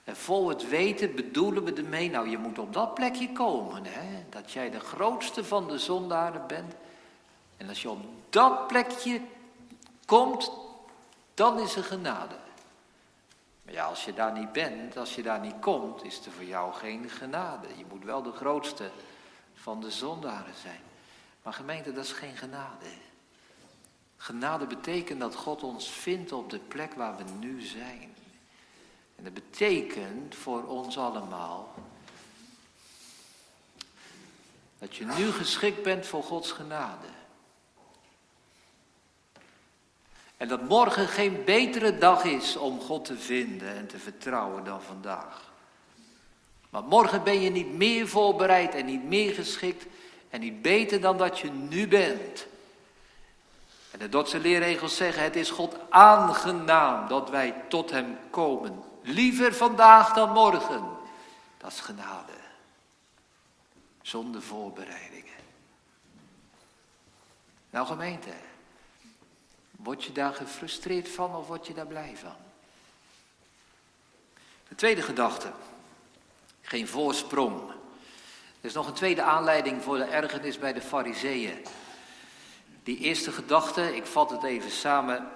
En 0.05 0.17
vol 0.17 0.49
het 0.49 0.69
weten 0.69 1.15
bedoelen 1.15 1.65
we 1.65 1.73
ermee, 1.73 2.11
nou 2.11 2.29
je 2.29 2.39
moet 2.39 2.59
op 2.59 2.73
dat 2.73 2.95
plekje 2.95 3.33
komen, 3.33 3.83
dat 4.31 4.53
jij 4.53 4.71
de 4.71 4.81
grootste 4.81 5.45
van 5.45 5.69
de 5.69 5.79
zondaren 5.79 6.47
bent. 6.47 6.75
En 7.57 7.69
als 7.69 7.83
je 7.83 7.91
op 7.91 8.01
dat 8.31 8.67
plekje 8.67 9.21
komt, 10.07 10.53
dan 11.35 11.61
is 11.61 11.77
er 11.77 11.85
genade. 11.85 12.37
Maar 13.63 13.75
ja, 13.75 13.85
als 13.85 14.05
je 14.05 14.15
daar 14.15 14.33
niet 14.33 14.53
bent, 14.53 14.97
als 14.97 15.15
je 15.15 15.23
daar 15.23 15.41
niet 15.41 15.61
komt, 15.61 16.05
is 16.05 16.27
er 16.27 16.33
voor 16.33 16.45
jou 16.45 16.73
geen 16.73 17.11
genade. 17.11 17.69
Je 17.77 17.85
moet 17.89 18.05
wel 18.05 18.23
de 18.23 18.33
grootste 18.33 18.91
van 19.55 19.81
de 19.81 19.91
zondaren 19.91 20.55
zijn. 20.63 20.91
Maar 21.43 21.53
gemeente, 21.53 21.93
dat 21.93 22.05
is 22.05 22.13
geen 22.13 22.37
genade. 22.37 22.87
Genade 24.17 24.67
betekent 24.67 25.21
dat 25.21 25.35
God 25.35 25.63
ons 25.63 25.91
vindt 25.91 26.33
op 26.33 26.51
de 26.51 26.59
plek 26.59 26.95
waar 26.95 27.17
we 27.17 27.25
nu 27.39 27.61
zijn. 27.61 28.15
En 29.17 29.25
dat 29.25 29.35
betekent 29.35 30.35
voor 30.35 30.65
ons 30.65 30.99
allemaal 30.99 31.75
dat 34.79 34.97
je 34.97 35.05
nu 35.05 35.31
geschikt 35.31 35.83
bent 35.83 36.07
voor 36.07 36.23
Gods 36.23 36.53
genade. 36.53 37.07
En 40.37 40.49
dat 40.49 40.69
morgen 40.69 41.09
geen 41.09 41.45
betere 41.45 41.99
dag 41.99 42.25
is 42.25 42.57
om 42.57 42.81
God 42.81 43.05
te 43.05 43.19
vinden 43.19 43.77
en 43.77 43.87
te 43.87 43.99
vertrouwen 43.99 44.65
dan 44.65 44.83
vandaag. 44.83 45.53
Maar 46.71 46.83
morgen 46.83 47.25
ben 47.25 47.41
je 47.41 47.51
niet 47.51 47.73
meer 47.73 48.09
voorbereid 48.09 48.75
en 48.75 48.87
niet 48.87 49.05
meer 49.05 49.35
geschikt 49.35 49.87
en 50.33 50.41
niet 50.41 50.63
beter 50.63 51.01
dan 51.01 51.19
dat 51.19 51.39
je 51.39 51.51
nu 51.51 51.89
bent. 51.89 52.47
En 53.91 53.99
de 53.99 54.09
Dordtse 54.09 54.39
leerregels 54.39 54.97
zeggen, 54.97 55.23
het 55.23 55.37
is 55.37 55.51
God 55.51 55.77
aangenaam 55.89 57.09
dat 57.09 57.31
wij 57.31 57.55
tot 57.69 57.91
Hem 57.91 58.19
komen. 58.31 58.83
Liever 59.03 59.55
vandaag 59.55 60.13
dan 60.13 60.33
morgen. 60.33 60.89
Dat 61.59 61.73
is 61.73 61.81
genade. 61.81 62.33
Zonder 64.03 64.43
voorbereidingen. 64.43 65.33
Nou 67.71 67.87
gemeente, 67.87 68.33
word 69.71 70.05
je 70.05 70.13
daar 70.13 70.35
gefrustreerd 70.35 71.09
van 71.09 71.37
of 71.37 71.47
word 71.47 71.67
je 71.67 71.75
daar 71.75 71.87
blij 71.87 72.17
van? 72.17 72.37
De 74.69 74.75
tweede 74.75 75.03
gedachte, 75.03 75.53
geen 76.63 76.89
voorsprong. 76.89 77.81
Er 78.63 78.69
is 78.69 78.75
nog 78.75 78.87
een 78.87 78.93
tweede 78.93 79.23
aanleiding 79.23 79.83
voor 79.83 79.97
de 79.97 80.05
ergernis 80.05 80.59
bij 80.59 80.73
de 80.73 80.81
fariseeën. 80.81 81.65
Die 82.83 82.99
eerste 82.99 83.33
gedachte, 83.33 83.97
ik 83.97 84.07
vat 84.07 84.31
het 84.31 84.43
even 84.43 84.71
samen, 84.71 85.31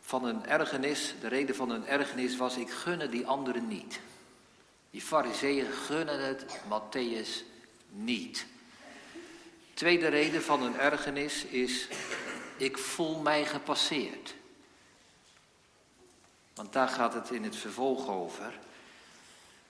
van 0.00 0.24
een 0.24 0.46
ergernis, 0.46 1.14
de 1.20 1.28
reden 1.28 1.54
van 1.54 1.70
een 1.70 1.86
ergernis 1.86 2.36
was, 2.36 2.56
ik 2.56 2.70
gunne 2.70 3.08
die 3.08 3.26
anderen 3.26 3.68
niet. 3.68 4.00
Die 4.90 5.00
fariseeën 5.00 5.72
gunnen 5.72 6.24
het 6.26 6.44
Matthäus 6.68 7.44
niet. 7.88 8.46
Tweede 9.74 10.08
reden 10.08 10.42
van 10.42 10.62
een 10.62 10.78
ergernis 10.78 11.44
is, 11.44 11.88
ik 12.56 12.78
voel 12.78 13.18
mij 13.20 13.44
gepasseerd. 13.44 14.34
Want 16.54 16.72
daar 16.72 16.88
gaat 16.88 17.14
het 17.14 17.30
in 17.30 17.44
het 17.44 17.56
vervolg 17.56 18.08
over. 18.08 18.58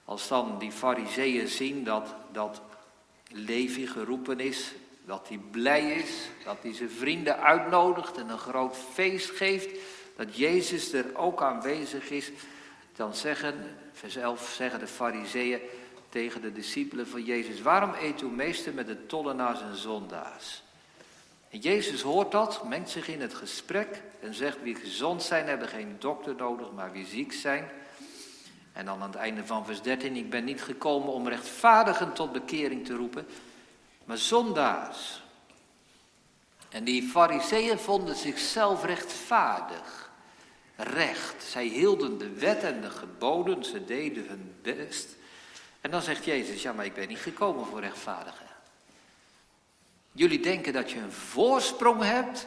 Als 0.08 0.28
dan 0.28 0.58
die 0.58 0.72
fariseeën 0.72 1.48
zien 1.48 1.84
dat, 1.84 2.14
dat 2.32 2.60
Levi 3.30 3.86
geroepen 3.86 4.40
is, 4.40 4.72
dat 5.04 5.28
hij 5.28 5.40
blij 5.50 5.92
is, 5.92 6.28
dat 6.44 6.56
hij 6.60 6.74
zijn 6.74 6.90
vrienden 6.90 7.38
uitnodigt 7.38 8.16
en 8.16 8.28
een 8.28 8.38
groot 8.38 8.76
feest 8.92 9.30
geeft, 9.30 9.68
dat 10.16 10.36
Jezus 10.36 10.92
er 10.92 11.16
ook 11.16 11.42
aanwezig 11.42 12.10
is, 12.10 12.30
dan 12.96 13.14
zeggen, 13.14 13.54
vers 13.92 14.16
11 14.16 14.52
zeggen 14.56 14.80
de 14.80 14.86
fariseeën 14.86 15.60
tegen 16.08 16.40
de 16.40 16.52
discipelen 16.52 17.08
van 17.08 17.24
Jezus, 17.24 17.62
waarom 17.62 17.92
eet 18.00 18.20
uw 18.20 18.30
meester 18.30 18.74
met 18.74 18.86
de 18.86 19.06
tollenaars 19.06 19.60
en 19.60 19.76
zondaars? 19.76 20.62
En 21.50 21.58
Jezus 21.58 22.02
hoort 22.02 22.32
dat, 22.32 22.64
mengt 22.64 22.90
zich 22.90 23.08
in 23.08 23.20
het 23.20 23.34
gesprek 23.34 24.02
en 24.20 24.34
zegt, 24.34 24.62
wie 24.62 24.74
gezond 24.74 25.22
zijn 25.22 25.46
hebben 25.46 25.68
geen 25.68 25.96
dokter 25.98 26.34
nodig, 26.34 26.72
maar 26.72 26.92
wie 26.92 27.06
ziek 27.06 27.32
zijn. 27.32 27.70
En 28.78 28.84
dan 28.84 29.02
aan 29.02 29.10
het 29.10 29.18
einde 29.18 29.46
van 29.46 29.66
vers 29.66 29.82
13, 29.82 30.16
ik 30.16 30.30
ben 30.30 30.44
niet 30.44 30.62
gekomen 30.62 31.12
om 31.12 31.28
rechtvaardigen 31.28 32.12
tot 32.12 32.32
bekering 32.32 32.86
te 32.86 32.94
roepen, 32.94 33.26
maar 34.04 34.18
zondaars. 34.18 35.22
En 36.68 36.84
die 36.84 37.02
fariseeën 37.02 37.78
vonden 37.78 38.16
zichzelf 38.16 38.84
rechtvaardig, 38.84 40.10
recht. 40.76 41.42
Zij 41.42 41.64
hielden 41.64 42.18
de 42.18 42.28
wet 42.28 42.62
en 42.62 42.80
de 42.80 42.90
geboden, 42.90 43.64
ze 43.64 43.84
deden 43.84 44.26
hun 44.28 44.54
best. 44.62 45.16
En 45.80 45.90
dan 45.90 46.02
zegt 46.02 46.24
Jezus, 46.24 46.62
ja 46.62 46.72
maar 46.72 46.84
ik 46.84 46.94
ben 46.94 47.08
niet 47.08 47.18
gekomen 47.18 47.66
voor 47.66 47.80
rechtvaardigen. 47.80 48.46
Jullie 50.12 50.40
denken 50.40 50.72
dat 50.72 50.90
je 50.90 50.98
een 50.98 51.12
voorsprong 51.12 52.02
hebt, 52.02 52.46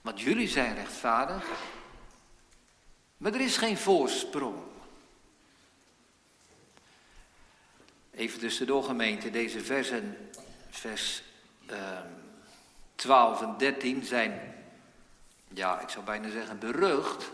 want 0.00 0.20
jullie 0.20 0.48
zijn 0.48 0.74
rechtvaardig. 0.74 1.48
Maar 3.16 3.34
er 3.34 3.40
is 3.40 3.56
geen 3.56 3.78
voorsprong. 3.78 4.68
Even 8.20 8.38
tussendoor 8.38 8.84
gemeente, 8.84 9.30
deze 9.30 9.60
versen, 9.60 10.30
vers 10.70 11.22
uh, 11.70 11.76
ehm, 11.76 12.06
12 12.94 13.42
en 13.42 13.54
13 13.58 14.04
zijn, 14.04 14.54
ja, 15.48 15.80
ik 15.80 15.88
zou 15.88 16.04
bijna 16.04 16.30
zeggen 16.30 16.58
berucht. 16.58 17.30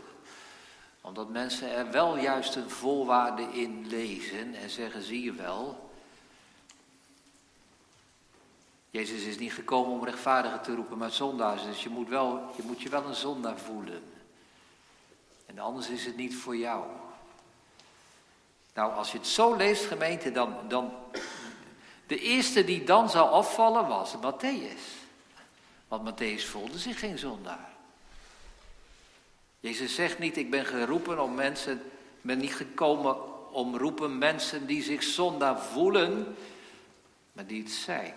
Omdat 1.01 1.29
mensen 1.29 1.71
er 1.71 1.91
wel 1.91 2.19
juist 2.19 2.55
een 2.55 2.71
voorwaarde 2.71 3.43
in 3.43 3.87
lezen 3.89 4.55
en 4.55 4.71
zeggen, 4.71 5.03
zie 5.03 5.23
je 5.23 5.33
wel. 5.33 5.91
Jezus 8.91 9.23
is 9.23 9.39
niet 9.39 9.53
gekomen 9.53 9.93
om 9.93 10.05
rechtvaardigen 10.05 10.63
te 10.63 10.75
roepen, 10.75 10.99
maar 10.99 11.11
zondaars. 11.11 11.63
Dus 11.63 11.83
je 11.83 11.89
moet, 11.89 12.09
wel, 12.09 12.53
je 12.57 12.63
moet 12.63 12.83
je 12.83 12.89
wel 12.89 13.05
een 13.05 13.15
zondaar 13.15 13.59
voelen. 13.59 14.03
En 15.47 15.59
anders 15.59 15.89
is 15.89 16.07
het 16.07 16.17
niet 16.17 16.37
voor 16.37 16.57
jou. 16.57 16.85
Nou, 18.77 18.93
als 18.93 19.13
je 19.13 19.19
het 19.19 19.27
zo 19.27 19.55
leest, 19.55 19.85
gemeente, 19.85 20.33
dan, 20.33 20.57
dan. 20.69 20.93
De 22.07 22.19
eerste 22.19 22.65
die 22.65 22.85
dan 22.85 23.11
zou 23.11 23.31
afvallen 23.31 23.89
was 23.89 24.15
Matthäus. 24.17 25.05
Want 25.89 26.11
Matthäus 26.11 26.45
voelde 26.45 26.79
zich 26.79 26.99
geen 26.99 27.19
zondaar. 27.19 27.69
Jezus 29.61 29.95
zegt 29.95 30.19
niet: 30.19 30.37
Ik 30.37 30.51
ben 30.51 30.67
geroepen 30.67 31.23
om 31.23 31.35
mensen. 31.35 31.73
Ik 31.73 32.23
ben 32.23 32.39
niet 32.39 32.55
gekomen 32.55 33.17
om 33.53 33.77
roepen 33.77 34.19
mensen 34.19 34.67
die 34.67 34.83
zich 34.83 35.03
zondaar 35.03 35.61
voelen, 35.61 36.37
maar 37.33 37.47
die 37.47 37.63
het 37.63 37.73
zijn. 37.73 38.15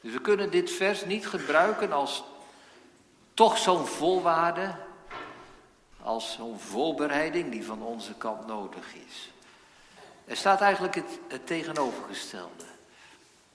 Dus 0.00 0.12
we 0.12 0.20
kunnen 0.20 0.50
dit 0.50 0.70
vers 0.70 1.04
niet 1.04 1.26
gebruiken 1.26 1.92
als 1.92 2.24
toch 3.34 3.58
zo'n 3.58 3.86
voorwaarde 3.86 4.76
als 6.04 6.32
zo'n 6.32 6.58
voorbereiding 6.58 7.50
die 7.50 7.64
van 7.64 7.82
onze 7.82 8.14
kant 8.14 8.46
nodig 8.46 8.94
is. 8.94 9.30
Er 10.24 10.36
staat 10.36 10.60
eigenlijk 10.60 10.94
het, 10.94 11.46
tegenovergestelde. 11.46 12.64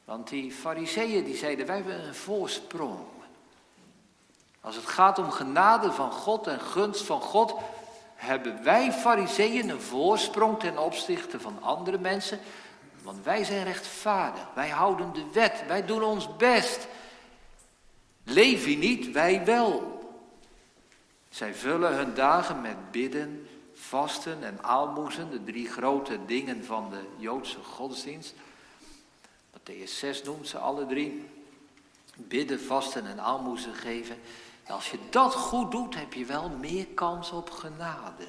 Want 0.06 0.28
die 0.28 0.52
fariseeën 0.52 1.24
die 1.24 1.38
zeiden, 1.38 1.66
wij 1.66 1.76
hebben 1.76 2.08
een 2.08 2.16
voorsprong. 2.16 3.00
Als 4.62 4.76
het 4.76 4.86
gaat 4.86 5.20
om 5.20 5.32
genade 5.32 5.92
van 5.92 6.12
God 6.12 6.48
en 6.48 6.60
gunst 6.60 7.02
van 7.02 7.22
God, 7.22 7.56
hebben 8.16 8.64
wij 8.64 8.92
fariseeën 8.92 9.70
een 9.70 9.82
voorsprong 9.82 10.60
ten 10.60 10.78
opzichte 10.78 11.40
van 11.40 11.58
andere 11.62 11.98
mensen. 11.98 12.40
Want 13.04 13.24
wij 13.24 13.44
zijn 13.44 13.64
rechtvaardig, 13.64 14.48
wij 14.54 14.70
houden 14.70 15.14
de 15.14 15.26
wet, 15.34 15.64
wij 15.68 15.86
doen 15.86 16.04
ons 16.04 16.36
best. 16.36 16.88
Levi 18.24 18.78
niet, 18.78 19.12
wij 19.12 19.46
wel. 19.46 19.99
Zij 21.30 21.56
vullen 21.56 21.96
hun 21.96 22.14
dagen 22.14 22.62
met 22.62 22.92
bidden, 22.92 23.48
vasten 23.74 24.44
en 24.44 24.64
aalmoezen, 24.64 25.30
de 25.30 25.44
drie 25.44 25.70
grote 25.70 26.26
dingen 26.26 26.66
van 26.66 26.90
de 26.90 27.02
Joodse 27.18 27.64
godsdienst. 27.64 28.34
Matthäus 29.52 29.98
6 29.98 30.24
noemt 30.24 30.48
ze 30.48 30.58
alle 30.58 30.86
drie. 30.86 31.30
Bidden, 32.16 32.62
vasten 32.62 33.08
en 33.08 33.20
aalmoezen 33.20 33.74
geven. 33.74 34.22
En 34.64 34.74
als 34.74 34.92
je 34.92 35.00
dat 35.10 35.34
goed 35.34 35.72
doet, 35.72 35.96
heb 35.96 36.14
je 36.14 36.26
wel 36.26 36.50
meer 36.50 36.88
kans 36.88 37.32
op 37.32 37.50
genade. 37.50 38.28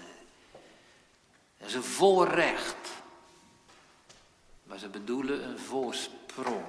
Dat 1.59 1.69
is 1.69 1.75
een 1.75 1.83
voorrecht. 1.83 2.89
Maar 4.63 4.79
ze 4.79 4.89
bedoelen 4.89 5.49
een 5.49 5.59
voorsprong. 5.59 6.65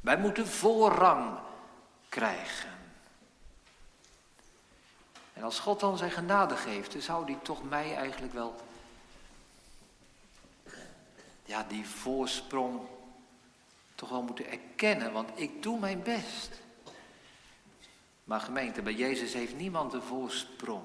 Wij 0.00 0.18
moeten 0.18 0.46
voorrang 0.46 1.38
krijgen. 2.08 2.75
En 5.36 5.42
als 5.42 5.58
God 5.58 5.80
dan 5.80 5.98
zijn 5.98 6.10
genade 6.10 6.56
geeft, 6.56 6.92
dan 6.92 7.00
zou 7.00 7.26
die 7.26 7.42
toch 7.42 7.68
mij 7.68 7.94
eigenlijk 7.94 8.32
wel, 8.32 8.54
ja, 11.44 11.64
die 11.68 11.88
voorsprong 11.88 12.80
toch 13.94 14.08
wel 14.08 14.22
moeten 14.22 14.50
erkennen, 14.50 15.12
want 15.12 15.30
ik 15.34 15.62
doe 15.62 15.78
mijn 15.78 16.02
best. 16.02 16.60
Maar 18.24 18.40
gemeente, 18.40 18.82
bij 18.82 18.94
Jezus 18.94 19.32
heeft 19.32 19.56
niemand 19.56 19.92
een 19.92 20.02
voorsprong. 20.02 20.84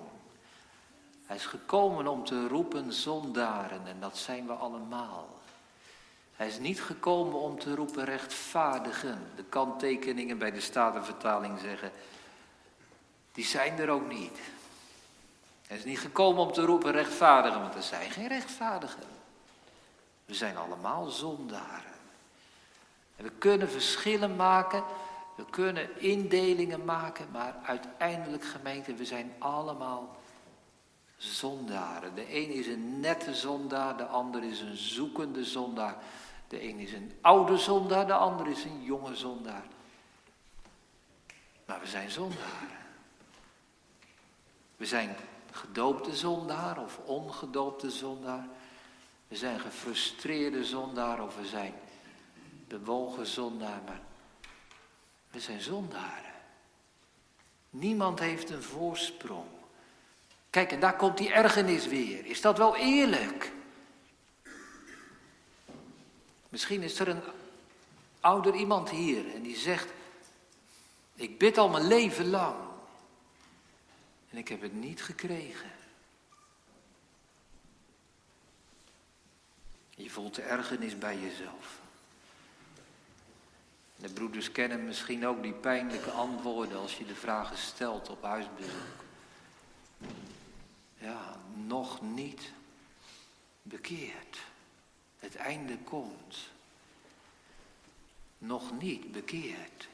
Hij 1.25 1.35
is 1.35 1.45
gekomen 1.45 2.07
om 2.07 2.25
te 2.25 2.47
roepen 2.47 2.93
zondaren 2.93 3.87
en 3.87 3.99
dat 3.99 4.17
zijn 4.17 4.47
we 4.47 4.53
allemaal. 4.53 5.39
Hij 6.35 6.47
is 6.47 6.59
niet 6.59 6.81
gekomen 6.81 7.39
om 7.39 7.59
te 7.59 7.75
roepen 7.75 8.05
rechtvaardigen. 8.05 9.31
De 9.35 9.43
kanttekeningen 9.43 10.37
bij 10.37 10.51
de 10.51 10.61
Statenvertaling 10.61 11.59
zeggen 11.59 11.91
die 13.31 13.45
zijn 13.45 13.79
er 13.79 13.89
ook 13.89 14.07
niet. 14.07 14.39
Hij 15.67 15.77
is 15.77 15.83
niet 15.83 15.99
gekomen 15.99 16.41
om 16.43 16.51
te 16.51 16.61
roepen 16.61 16.91
rechtvaardigen, 16.91 17.61
want 17.61 17.75
er 17.75 17.83
zijn 17.83 18.11
geen 18.11 18.27
rechtvaardigen. 18.27 19.03
We 20.25 20.33
zijn 20.33 20.57
allemaal 20.57 21.09
zondaren. 21.09 21.91
En 23.15 23.23
we 23.23 23.31
kunnen 23.31 23.69
verschillen 23.69 24.35
maken, 24.35 24.83
we 25.35 25.45
kunnen 25.49 26.01
indelingen 26.01 26.85
maken, 26.85 27.27
maar 27.31 27.55
uiteindelijk 27.63 28.45
gemeente, 28.45 28.93
we 28.93 29.05
zijn 29.05 29.33
allemaal 29.39 30.15
zondaren. 31.17 32.15
De 32.15 32.35
een 32.35 32.49
is 32.49 32.67
een 32.67 32.99
nette 32.99 33.35
zondaar, 33.35 33.97
de 33.97 34.05
ander 34.05 34.43
is 34.43 34.59
een 34.59 34.77
zoekende 34.77 35.45
zondaar. 35.45 35.95
De 36.47 36.63
een 36.63 36.79
is 36.79 36.93
een 36.93 37.11
oude 37.21 37.57
zondaar, 37.57 38.07
de 38.07 38.13
ander 38.13 38.47
is 38.47 38.63
een 38.63 38.83
jonge 38.83 39.15
zondaar. 39.15 39.63
Maar 41.65 41.79
we 41.79 41.87
zijn 41.87 42.11
zondaren. 42.11 42.80
We 44.81 44.87
zijn 44.87 45.15
gedoopte 45.51 46.15
zondaar 46.15 46.79
of 46.79 46.97
ongedoopte 46.97 47.89
zondaar. 47.89 48.47
We 49.27 49.35
zijn 49.35 49.59
gefrustreerde 49.59 50.65
zondaar 50.65 51.23
of 51.23 51.35
we 51.35 51.45
zijn 51.45 51.73
bewogen 52.67 53.25
zondaar. 53.25 53.81
Maar 53.85 54.01
we 55.31 55.39
zijn 55.39 55.61
zondaren. 55.61 56.33
Niemand 57.69 58.19
heeft 58.19 58.49
een 58.49 58.63
voorsprong. 58.63 59.47
Kijk, 60.49 60.71
en 60.71 60.79
daar 60.79 60.95
komt 60.95 61.17
die 61.17 61.31
ergernis 61.31 61.87
weer. 61.87 62.25
Is 62.25 62.41
dat 62.41 62.57
wel 62.57 62.75
eerlijk? 62.75 63.51
Misschien 66.49 66.81
is 66.81 66.99
er 66.99 67.07
een 67.07 67.21
ouder 68.19 68.55
iemand 68.55 68.89
hier 68.89 69.33
en 69.33 69.41
die 69.41 69.57
zegt: 69.57 69.93
Ik 71.15 71.37
bid 71.37 71.57
al 71.57 71.69
mijn 71.69 71.87
leven 71.87 72.29
lang 72.29 72.69
en 74.31 74.37
ik 74.37 74.47
heb 74.47 74.61
het 74.61 74.73
niet 74.73 75.03
gekregen. 75.03 75.71
Je 79.89 80.09
voelt 80.09 80.35
de 80.35 80.41
ergernis 80.41 80.97
bij 80.97 81.19
jezelf. 81.19 81.79
De 83.95 84.09
broeders 84.09 84.51
kennen 84.51 84.85
misschien 84.85 85.25
ook 85.27 85.41
die 85.41 85.53
pijnlijke 85.53 86.11
antwoorden 86.11 86.77
als 86.77 86.97
je 86.97 87.05
de 87.05 87.15
vragen 87.15 87.57
stelt 87.57 88.09
op 88.09 88.23
huisbezoek. 88.23 89.05
Ja, 90.97 91.37
nog 91.65 92.01
niet 92.01 92.51
bekeerd. 93.61 94.39
Het 95.19 95.35
einde 95.35 95.77
komt. 95.77 96.37
Nog 98.37 98.79
niet 98.79 99.11
bekeerd. 99.11 99.87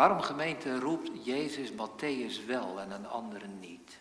Waarom 0.00 0.20
gemeente 0.20 0.78
roept 0.78 1.10
Jezus 1.24 1.70
Matthäus 1.70 2.46
wel 2.46 2.80
en 2.80 2.90
een 2.90 3.08
andere 3.08 3.46
niet? 3.46 3.98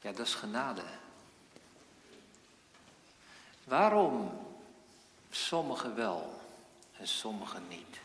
Ja, 0.00 0.12
dat 0.12 0.26
is 0.26 0.34
genade. 0.34 0.82
Waarom 3.64 4.30
sommigen 5.30 5.94
wel 5.94 6.40
en 6.98 7.08
sommigen 7.08 7.68
niet? 7.68 8.00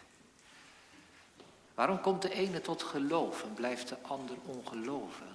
Waarom 1.74 2.02
komt 2.02 2.22
de 2.22 2.34
ene 2.34 2.62
tot 2.62 2.84
geloof 2.84 3.44
en 3.44 3.54
blijft 3.54 3.90
de 3.90 3.98
ander 4.02 4.36
ongelovig? 4.46 5.33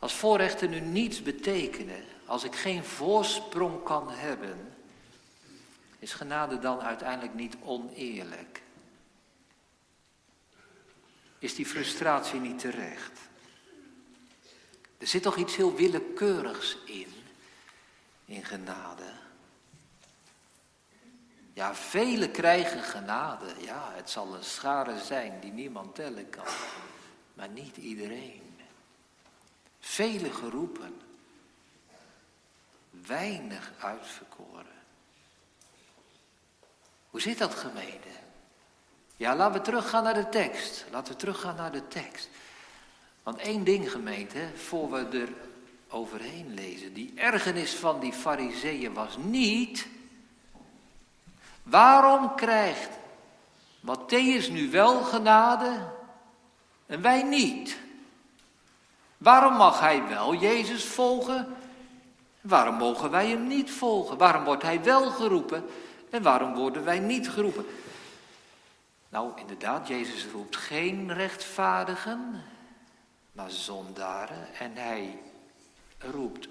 Als 0.00 0.14
voorrechten 0.14 0.70
nu 0.70 0.80
niets 0.80 1.22
betekenen, 1.22 2.04
als 2.24 2.44
ik 2.44 2.54
geen 2.54 2.84
voorsprong 2.84 3.82
kan 3.82 4.10
hebben, 4.10 4.72
is 5.98 6.12
genade 6.12 6.58
dan 6.58 6.80
uiteindelijk 6.80 7.34
niet 7.34 7.56
oneerlijk? 7.62 8.62
Is 11.38 11.54
die 11.54 11.66
frustratie 11.66 12.40
niet 12.40 12.58
terecht? 12.58 13.18
Er 14.98 15.06
zit 15.06 15.22
toch 15.22 15.36
iets 15.36 15.56
heel 15.56 15.74
willekeurigs 15.74 16.76
in, 16.84 17.12
in 18.24 18.44
genade. 18.44 19.12
Ja, 21.52 21.74
velen 21.74 22.30
krijgen 22.30 22.82
genade. 22.82 23.54
Ja, 23.60 23.92
het 23.94 24.10
zal 24.10 24.34
een 24.34 24.44
schare 24.44 24.98
zijn 24.98 25.40
die 25.40 25.52
niemand 25.52 25.94
tellen 25.94 26.30
kan. 26.30 26.44
Maar 27.34 27.48
niet 27.48 27.76
iedereen. 27.76 28.49
Velen 29.80 30.34
geroepen. 30.34 31.00
Weinig 33.06 33.72
uitverkoren. 33.78 34.78
Hoe 37.10 37.20
zit 37.20 37.38
dat 37.38 37.54
gemeente? 37.54 38.08
Ja, 39.16 39.36
laten 39.36 39.58
we 39.58 39.64
teruggaan 39.64 40.02
naar 40.02 40.14
de 40.14 40.28
tekst. 40.28 40.84
Laten 40.90 41.12
we 41.12 41.18
teruggaan 41.18 41.56
naar 41.56 41.72
de 41.72 41.88
tekst. 41.88 42.28
Want 43.22 43.38
één 43.38 43.64
ding 43.64 43.90
gemeente, 43.90 44.50
voor 44.54 44.90
we 44.90 45.18
er 45.18 45.32
overheen 45.88 46.54
lezen. 46.54 46.92
Die 46.94 47.12
ergernis 47.16 47.74
van 47.74 48.00
die 48.00 48.12
fariseeën 48.12 48.92
was 48.92 49.16
niet 49.16 49.86
Waarom 51.62 52.34
krijgt 52.34 52.90
Matthäus 53.80 54.50
nu 54.50 54.70
wel 54.70 55.02
genade 55.02 55.92
en 56.86 57.02
wij 57.02 57.22
niet? 57.22 57.78
Waarom 59.20 59.56
mag 59.56 59.80
hij 59.80 60.08
wel 60.08 60.34
Jezus 60.34 60.84
volgen? 60.84 61.56
Waarom 62.40 62.74
mogen 62.74 63.10
wij 63.10 63.28
hem 63.28 63.46
niet 63.46 63.70
volgen? 63.70 64.18
Waarom 64.18 64.44
wordt 64.44 64.62
hij 64.62 64.82
wel 64.82 65.10
geroepen 65.10 65.64
en 66.10 66.22
waarom 66.22 66.54
worden 66.54 66.84
wij 66.84 66.98
niet 66.98 67.30
geroepen? 67.30 67.66
Nou, 69.08 69.40
inderdaad, 69.40 69.88
Jezus 69.88 70.26
roept 70.26 70.56
geen 70.56 71.12
rechtvaardigen, 71.12 72.42
maar 73.32 73.50
zondaren. 73.50 74.54
En 74.54 74.76
hij 74.76 75.18
roept 75.98 76.48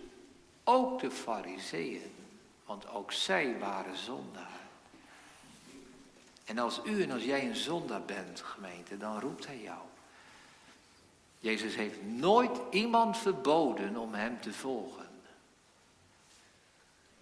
ook 0.64 1.00
de 1.00 1.12
fariseeën, 1.12 2.14
want 2.66 2.90
ook 2.90 3.12
zij 3.12 3.60
waren 3.60 3.98
zondaren. 3.98 4.48
En 6.46 6.60
als 6.60 6.82
u 6.84 7.04
en 7.04 7.12
als 7.12 7.24
jij 7.24 7.46
een 7.48 7.56
zondaar 7.56 8.06
bent, 8.06 8.42
gemeente, 8.42 8.98
dan 8.98 9.20
roept 9.20 9.46
hij 9.46 9.62
jou. 9.62 9.80
Jezus 11.40 11.76
heeft 11.76 12.04
nooit 12.04 12.60
iemand 12.72 13.18
verboden 13.18 13.98
om 13.98 14.14
hem 14.14 14.42
te 14.42 14.54
volgen. 14.54 15.08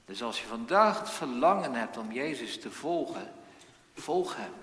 Dus 0.05 0.23
als 0.23 0.41
je 0.41 0.47
vandaag 0.47 0.99
het 0.99 1.09
verlangen 1.09 1.73
hebt 1.73 1.97
om 1.97 2.11
Jezus 2.11 2.59
te 2.59 2.71
volgen, 2.71 3.33
volg 3.93 4.35
hem. 4.35 4.53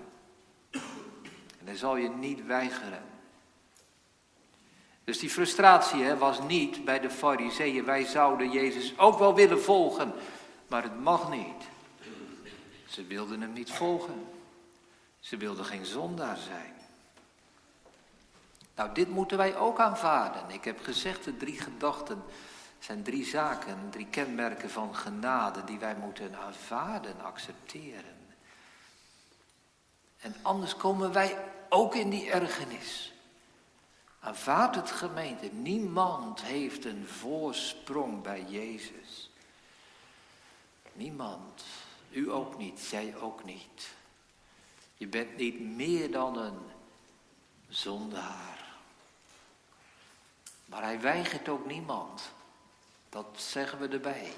En 1.59 1.65
dan 1.65 1.75
zal 1.75 1.95
je 1.95 2.09
niet 2.09 2.45
weigeren. 2.45 3.03
Dus 5.03 5.19
die 5.19 5.29
frustratie 5.29 6.03
hè, 6.03 6.17
was 6.17 6.41
niet 6.41 6.85
bij 6.85 6.99
de 6.99 7.09
fariseeën. 7.09 7.85
Wij 7.85 8.05
zouden 8.05 8.51
Jezus 8.51 8.97
ook 8.97 9.19
wel 9.19 9.35
willen 9.35 9.61
volgen, 9.61 10.13
maar 10.67 10.83
het 10.83 10.99
mag 10.99 11.29
niet. 11.29 11.63
Ze 12.87 13.05
wilden 13.05 13.41
hem 13.41 13.53
niet 13.53 13.71
volgen. 13.71 14.27
Ze 15.19 15.37
wilden 15.37 15.65
geen 15.65 15.85
zondaar 15.85 16.37
zijn. 16.37 16.74
Nou, 18.75 18.93
dit 18.93 19.09
moeten 19.09 19.37
wij 19.37 19.55
ook 19.55 19.79
aanvaarden. 19.79 20.49
Ik 20.49 20.63
heb 20.63 20.83
gezegd, 20.83 21.23
de 21.23 21.37
drie 21.37 21.59
gedachten 21.59 22.23
zijn 22.79 23.03
drie 23.03 23.25
zaken, 23.25 23.89
drie 23.89 24.07
kenmerken 24.07 24.69
van 24.69 24.95
genade 24.95 25.63
die 25.63 25.79
wij 25.79 25.95
moeten 25.95 26.35
aanvaarden, 26.35 27.21
accepteren. 27.21 28.15
En 30.19 30.35
anders 30.41 30.75
komen 30.75 31.11
wij 31.11 31.37
ook 31.69 31.95
in 31.95 32.09
die 32.09 32.31
ergernis. 32.31 33.13
Aanvaard 34.19 34.75
het 34.75 34.91
gemeente, 34.91 35.49
niemand 35.51 36.41
heeft 36.41 36.85
een 36.85 37.07
voorsprong 37.07 38.21
bij 38.21 38.43
Jezus. 38.43 39.31
Niemand, 40.93 41.63
u 42.09 42.31
ook 42.31 42.57
niet, 42.57 42.79
zij 42.79 43.15
ook 43.15 43.43
niet. 43.43 43.93
Je 44.97 45.07
bent 45.07 45.37
niet 45.37 45.59
meer 45.59 46.11
dan 46.11 46.37
een 46.37 46.59
zondaar. 47.67 48.54
Maar 50.75 50.83
hij 50.83 51.01
weigert 51.01 51.49
ook 51.49 51.65
niemand. 51.65 52.31
Dat 53.09 53.25
zeggen 53.35 53.79
we 53.79 53.87
erbij. 53.87 54.31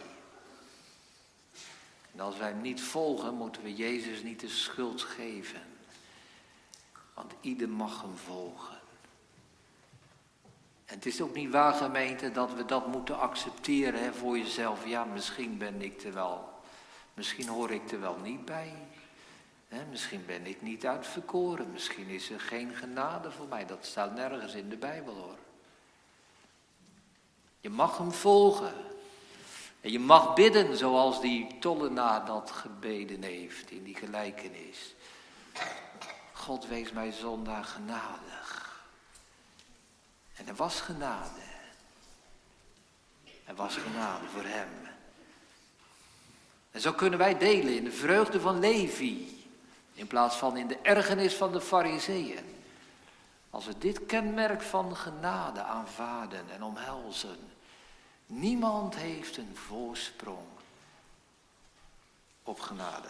En 2.13 2.19
als 2.19 2.37
wij 2.37 2.47
hem 2.47 2.61
niet 2.61 2.81
volgen, 2.81 3.33
moeten 3.33 3.63
we 3.63 3.75
Jezus 3.75 4.23
niet 4.23 4.39
de 4.39 4.49
schuld 4.49 5.01
geven. 5.01 5.61
Want 7.13 7.33
ieder 7.41 7.69
mag 7.69 8.01
hem 8.01 8.17
volgen. 8.17 8.79
En 10.85 10.95
het 10.95 11.05
is 11.05 11.21
ook 11.21 11.33
niet 11.33 11.51
waar, 11.51 11.73
gemeente, 11.73 12.31
dat 12.31 12.53
we 12.53 12.65
dat 12.65 12.87
moeten 12.87 13.19
accepteren 13.19 14.03
hè, 14.03 14.13
voor 14.13 14.37
jezelf. 14.37 14.87
Ja, 14.87 15.03
misschien 15.03 15.57
ben 15.57 15.81
ik 15.81 16.03
er 16.03 16.13
wel, 16.13 16.49
misschien 17.13 17.47
hoor 17.47 17.71
ik 17.71 17.91
er 17.91 17.99
wel 17.99 18.17
niet 18.17 18.45
bij 18.45 18.73
misschien 19.89 20.25
ben 20.25 20.45
ik 20.45 20.61
niet 20.61 20.85
uitverkoren, 20.85 21.71
misschien 21.71 22.07
is 22.07 22.29
er 22.29 22.39
geen 22.39 22.73
genade 22.73 23.31
voor 23.31 23.47
mij. 23.47 23.65
Dat 23.65 23.85
staat 23.85 24.15
nergens 24.15 24.53
in 24.53 24.69
de 24.69 24.77
Bijbel 24.77 25.13
hoor. 25.13 25.37
Je 27.67 27.73
mag 27.73 27.97
hem 27.97 28.11
volgen. 28.11 28.73
En 29.81 29.91
je 29.91 29.99
mag 29.99 30.33
bidden 30.33 30.77
zoals 30.77 31.21
die 31.21 31.57
tollenaar 31.59 32.25
dat 32.25 32.51
gebeden 32.51 33.23
heeft 33.23 33.71
in 33.71 33.83
die 33.83 33.95
gelijkenis. 33.95 34.95
God 36.33 36.67
wees 36.67 36.91
mij 36.91 37.11
zondaar 37.11 37.63
genadig. 37.63 38.81
En 40.35 40.47
er 40.47 40.55
was 40.55 40.81
genade. 40.81 41.41
Er 43.45 43.55
was 43.55 43.75
genade 43.75 44.25
voor 44.27 44.45
hem. 44.45 44.69
En 46.71 46.81
zo 46.81 46.93
kunnen 46.93 47.19
wij 47.19 47.37
delen 47.37 47.75
in 47.75 47.83
de 47.83 47.91
vreugde 47.91 48.39
van 48.39 48.59
Levi. 48.59 49.45
In 49.93 50.07
plaats 50.07 50.35
van 50.35 50.57
in 50.57 50.67
de 50.67 50.77
ergernis 50.81 51.33
van 51.33 51.51
de 51.51 51.61
fariseeën. 51.61 52.55
Als 53.49 53.65
we 53.65 53.77
dit 53.77 54.05
kenmerk 54.05 54.61
van 54.61 54.95
genade 54.95 55.61
aanvaarden 55.61 56.51
en 56.51 56.63
omhelzen. 56.63 57.55
Niemand 58.27 58.95
heeft 58.95 59.37
een 59.37 59.55
voorsprong 59.67 60.47
op 62.43 62.59
genade. 62.59 63.09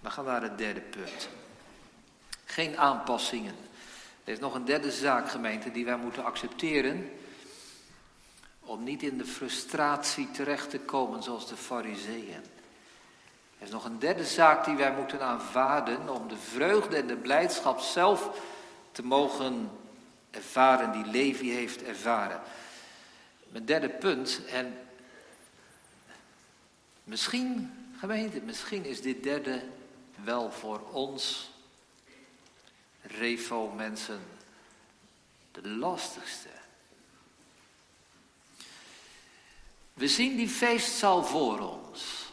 We 0.00 0.10
gaan 0.10 0.24
naar 0.24 0.42
het 0.42 0.58
derde 0.58 0.80
punt. 0.80 1.28
Geen 2.44 2.78
aanpassingen. 2.78 3.54
Er 4.24 4.32
is 4.32 4.38
nog 4.38 4.54
een 4.54 4.64
derde 4.64 4.90
zaak, 4.90 5.30
gemeente, 5.30 5.70
die 5.70 5.84
wij 5.84 5.96
moeten 5.96 6.24
accepteren. 6.24 7.10
Om 8.60 8.84
niet 8.84 9.02
in 9.02 9.18
de 9.18 9.24
frustratie 9.24 10.30
terecht 10.30 10.70
te 10.70 10.78
komen 10.78 11.22
zoals 11.22 11.48
de 11.48 11.56
fariseeën. 11.56 12.42
Er 13.58 13.66
is 13.66 13.70
nog 13.70 13.84
een 13.84 13.98
derde 13.98 14.24
zaak 14.24 14.64
die 14.64 14.76
wij 14.76 14.92
moeten 14.92 15.22
aanvaarden 15.22 16.08
om 16.08 16.28
de 16.28 16.36
vreugde 16.36 16.96
en 16.96 17.06
de 17.06 17.16
blijdschap 17.16 17.80
zelf 17.80 18.40
te 18.92 19.04
mogen 19.04 19.70
ervaren 20.30 20.92
die 20.92 21.06
Levi 21.06 21.50
heeft 21.50 21.82
ervaren. 21.82 22.40
Mijn 23.52 23.64
derde 23.64 23.88
punt, 23.88 24.40
en 24.46 24.78
misschien, 27.04 27.72
gemeente, 27.98 28.40
misschien 28.40 28.84
is 28.84 29.00
dit 29.00 29.22
derde 29.22 29.62
wel 30.24 30.52
voor 30.52 30.80
ons, 30.90 31.50
Revo-mensen, 33.02 34.20
de 35.50 35.68
lastigste. 35.68 36.48
We 39.94 40.08
zien 40.08 40.36
die 40.36 40.48
feestzaal 40.48 41.24
voor 41.24 41.58
ons. 41.58 42.30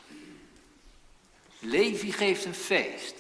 Levi 1.60 2.12
geeft 2.12 2.46
een 2.46 2.56
feest. 2.56 3.16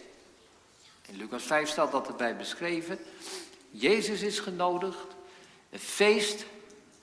In 1.05 1.17
Lucas 1.17 1.43
5 1.43 1.69
staat 1.69 1.91
dat 1.91 2.07
erbij 2.07 2.35
beschreven. 2.37 2.99
Jezus 3.71 4.21
is 4.21 4.39
genodigd. 4.39 5.15
Een 5.69 5.79
feest 5.79 6.45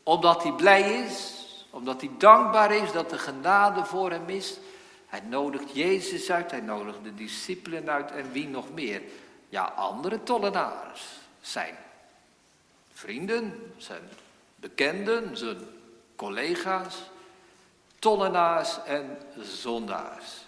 omdat 0.07 0.43
hij 0.43 0.53
blij 0.53 1.05
is. 1.05 1.35
Omdat 1.71 2.01
hij 2.01 2.11
dankbaar 2.19 2.75
is 2.75 2.93
dat 2.93 3.11
de 3.11 3.19
genade 3.19 3.85
voor 3.85 4.11
hem 4.11 4.29
is. 4.29 4.59
Hij 5.07 5.21
nodigt 5.21 5.75
Jezus 5.75 6.31
uit. 6.31 6.51
Hij 6.51 6.61
nodigt 6.61 7.05
de 7.05 7.15
discipelen 7.15 7.91
uit. 7.91 8.11
En 8.11 8.33
wie 8.33 8.49
nog 8.49 8.73
meer? 8.73 9.03
Ja, 9.49 9.65
andere 9.65 10.23
tollenaars 10.23 11.03
zijn 11.41 11.75
vrienden, 12.93 13.73
zijn 13.77 14.03
bekenden, 14.57 15.37
zijn 15.37 15.59
collega's, 16.17 16.97
tollenaars 17.99 18.79
en 18.85 19.19
zondaars. 19.41 20.47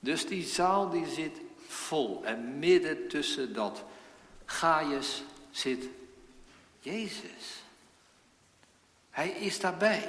Dus 0.00 0.26
die 0.26 0.44
zaal 0.44 0.90
die 0.90 1.06
zit 1.06 1.40
vol. 1.66 2.24
En 2.24 2.58
midden 2.58 3.08
tussen 3.08 3.54
dat 3.54 3.84
Gaius 4.44 5.22
zit 5.50 5.88
Jezus. 6.80 7.61
Hij 9.12 9.28
is 9.28 9.60
daarbij. 9.60 10.08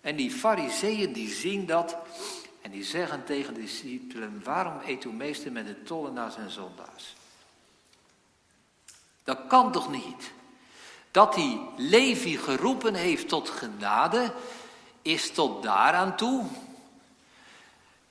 En 0.00 0.16
die 0.16 0.30
fariseeën 0.30 1.12
die 1.12 1.28
zien 1.28 1.66
dat 1.66 1.96
en 2.60 2.70
die 2.70 2.84
zeggen 2.84 3.24
tegen 3.24 3.54
de 3.54 3.60
discipelen, 3.60 4.40
waarom 4.44 4.80
eet 4.86 5.04
u 5.04 5.12
meester 5.12 5.52
met 5.52 5.66
de 5.66 5.82
tollenaars 5.82 6.36
en 6.36 6.50
zondaars? 6.50 7.14
Dat 9.24 9.38
kan 9.48 9.72
toch 9.72 9.90
niet? 9.90 10.32
Dat 11.10 11.34
die 11.34 11.60
Levi 11.76 12.36
geroepen 12.36 12.94
heeft 12.94 13.28
tot 13.28 13.48
genade, 13.48 14.32
is 15.02 15.30
tot 15.30 15.62
daaraan 15.62 16.16
toe 16.16 16.44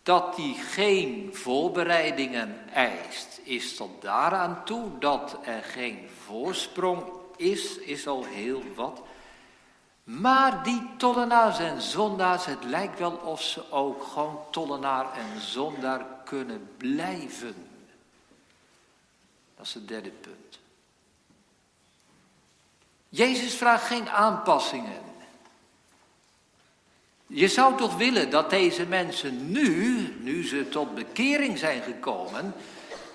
dat 0.04 0.36
hij 0.36 0.54
geen 0.54 1.30
voorbereidingen 1.32 2.70
eist, 2.74 3.40
is 3.44 3.76
tot 3.76 4.02
daaraan 4.02 4.62
toe 4.66 4.98
dat 5.00 5.38
er 5.44 5.64
geen 5.64 6.10
voorsprong 6.26 7.04
is, 7.36 7.78
is 7.78 8.08
al 8.08 8.24
heel 8.24 8.64
wat. 8.76 9.02
Maar 10.04 10.64
die 10.64 10.90
tollenaars 10.98 11.60
en 11.60 11.82
zondaars, 11.82 12.46
het 12.46 12.64
lijkt 12.64 13.00
wel 13.00 13.12
of 13.12 13.42
ze 13.42 13.72
ook 13.72 14.04
gewoon 14.04 14.40
tollenaar 14.52 15.14
en 15.14 15.42
zondaar 15.42 16.06
kunnen 16.26 16.70
blijven. 16.78 17.56
Dat 19.56 19.66
is 19.66 19.74
het 19.74 19.88
derde 19.88 20.10
punt. 20.10 20.60
Jezus 23.10 23.54
vraagt 23.56 23.86
geen 23.86 24.10
aanpassingen. 24.10 25.02
Je 27.28 27.48
zou 27.48 27.78
toch 27.78 27.98
willen 27.98 28.30
dat 28.30 28.50
deze 28.50 28.86
mensen 28.86 29.52
nu, 29.52 30.00
nu 30.20 30.48
ze 30.48 30.70
tot 30.70 30.96
bekering 30.96 31.58
zijn 31.58 31.82
gekomen, 31.82 32.54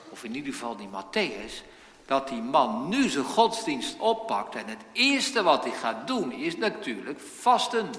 of 0.09 0.24
in 0.24 0.35
ieder 0.35 0.53
geval 0.53 0.77
die 0.77 0.88
Matthäus, 0.88 1.67
dat 2.09 2.29
die 2.29 2.42
man 2.42 2.88
nu 2.88 3.09
zijn 3.09 3.25
godsdienst 3.25 3.99
oppakt 3.99 4.55
en 4.55 4.66
het 4.66 4.83
eerste 4.92 5.42
wat 5.42 5.64
hij 5.64 5.73
gaat 5.73 6.07
doen 6.07 6.33
is 6.33 6.57
natuurlijk 6.57 7.21
vasten. 7.21 7.90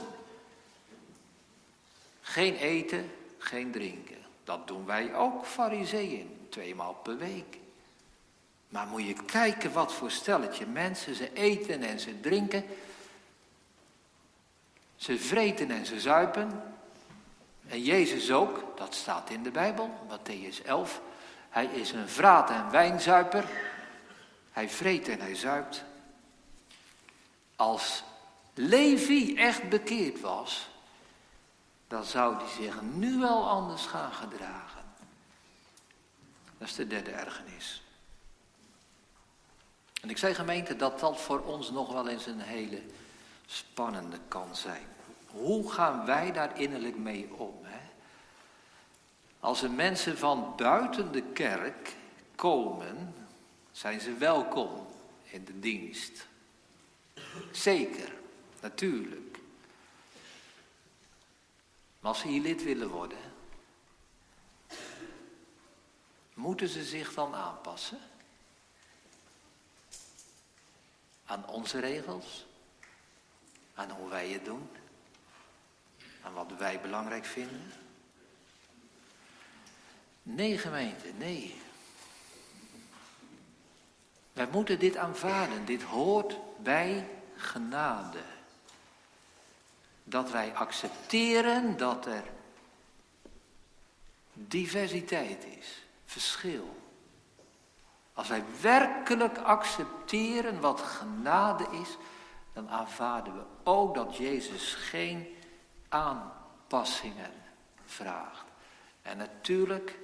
Geen 2.22 2.56
eten, 2.56 3.12
geen 3.38 3.72
drinken. 3.72 4.18
Dat 4.44 4.68
doen 4.68 4.86
wij 4.86 5.16
ook, 5.16 5.46
fariseeën, 5.46 6.48
tweemaal 6.50 6.94
per 6.94 7.18
week. 7.18 7.58
Maar 8.70 8.88
moet 8.88 9.06
je 9.06 9.16
kijken 9.26 9.74
wat 9.74 9.94
voor 9.94 10.12
stelletje 10.12 10.66
mensen, 10.66 11.16
ze 11.16 11.34
eten 11.34 11.84
en 11.84 12.00
ze 12.00 12.20
drinken. 12.20 12.66
Ze 14.96 15.20
vreten 15.20 15.72
en 15.72 15.86
ze 15.86 16.00
zuipen. 16.00 16.64
En 17.68 17.82
Jezus 17.82 18.32
ook, 18.32 18.78
dat 18.78 18.96
staat 18.96 19.30
in 19.30 19.44
de 19.44 19.52
Bijbel, 19.52 19.90
Matthäus 20.08 20.66
11. 20.66 21.02
Hij 21.50 21.66
is 21.66 21.92
een 21.92 22.10
vraat- 22.10 22.50
en 22.50 22.72
wijnzuiper. 22.72 23.69
Hij 24.60 24.70
vreet 24.70 25.08
en 25.08 25.20
hij 25.20 25.36
zuipt. 25.36 25.84
Als 27.56 28.04
Levi 28.54 29.36
echt 29.36 29.70
bekeerd 29.70 30.20
was, 30.20 30.70
dan 31.88 32.04
zou 32.04 32.36
hij 32.36 32.48
zich 32.48 32.82
nu 32.82 33.20
wel 33.20 33.50
anders 33.50 33.86
gaan 33.86 34.14
gedragen. 34.14 34.84
Dat 36.58 36.68
is 36.68 36.76
de 36.76 36.88
derde 36.88 37.12
ergernis. 37.12 37.84
En 40.02 40.10
ik 40.10 40.18
zei 40.18 40.34
gemeente 40.34 40.76
dat 40.76 41.00
dat 41.00 41.22
voor 41.22 41.40
ons 41.40 41.72
nog 41.72 41.94
wel 41.94 42.08
eens 42.08 42.26
een 42.26 42.42
hele 42.42 42.82
spannende 43.46 44.18
kan 44.28 44.56
zijn. 44.56 44.88
Hoe 45.26 45.72
gaan 45.72 46.06
wij 46.06 46.32
daar 46.32 46.60
innerlijk 46.60 46.98
mee 46.98 47.34
om? 47.34 47.60
Hè? 47.62 47.90
Als 49.40 49.62
er 49.62 49.72
mensen 49.72 50.18
van 50.18 50.54
buiten 50.56 51.12
de 51.12 51.24
kerk 51.24 51.96
komen, 52.36 53.19
zijn 53.72 54.00
ze 54.00 54.14
welkom 54.14 54.88
in 55.24 55.46
de 55.46 55.60
dienst. 55.60 56.28
Zeker, 57.52 58.14
natuurlijk. 58.62 59.40
Maar 62.00 62.12
als 62.12 62.20
ze 62.20 62.28
hier 62.28 62.42
lid 62.42 62.64
willen 62.64 62.90
worden, 62.90 63.34
moeten 66.34 66.68
ze 66.68 66.84
zich 66.84 67.14
dan 67.14 67.36
aanpassen 67.36 68.00
aan 71.26 71.48
onze 71.48 71.80
regels? 71.80 72.48
aan 73.80 73.92
hoe 73.92 74.10
wij 74.10 74.30
het 74.30 74.46
doen, 74.46 74.70
aan 76.22 76.34
wat 76.34 76.52
wij 76.58 76.82
belangrijk 76.82 77.26
vinden. 77.26 77.72
Nee, 80.24 80.58
gemeente, 80.58 81.08
nee. 81.18 81.62
Wij 84.40 84.48
moeten 84.52 84.80
dit 84.80 84.98
aanvaarden. 84.98 85.66
Dit 85.66 85.82
hoort 85.82 86.38
bij 86.58 87.10
genade. 87.36 88.22
Dat 90.04 90.32
wij 90.32 90.54
accepteren 90.56 91.78
dat 91.78 92.06
er 92.06 92.24
diversiteit 94.34 95.46
is, 95.46 95.86
verschil. 96.06 96.78
Als 98.14 98.28
wij 98.28 98.44
werkelijk 98.62 99.38
accepteren 99.38 100.60
wat 100.60 100.82
genade 100.82 101.68
is, 101.82 101.98
dan 102.54 102.70
aanvaarden 102.70 103.34
we 103.34 103.44
ook 103.64 103.96
dat 103.96 104.18
Jezus 104.18 104.74
geen 104.74 105.36
aanpassingen 105.90 107.34
vraagt. 107.86 108.46
En 109.02 109.18
natuurlijk, 109.18 109.98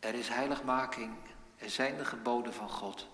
er 0.00 0.14
is 0.14 0.28
heiligmaking, 0.28 1.16
er 1.60 1.70
zijn 1.70 1.96
de 1.96 2.04
geboden 2.04 2.54
van 2.54 2.70
God. 2.70 3.06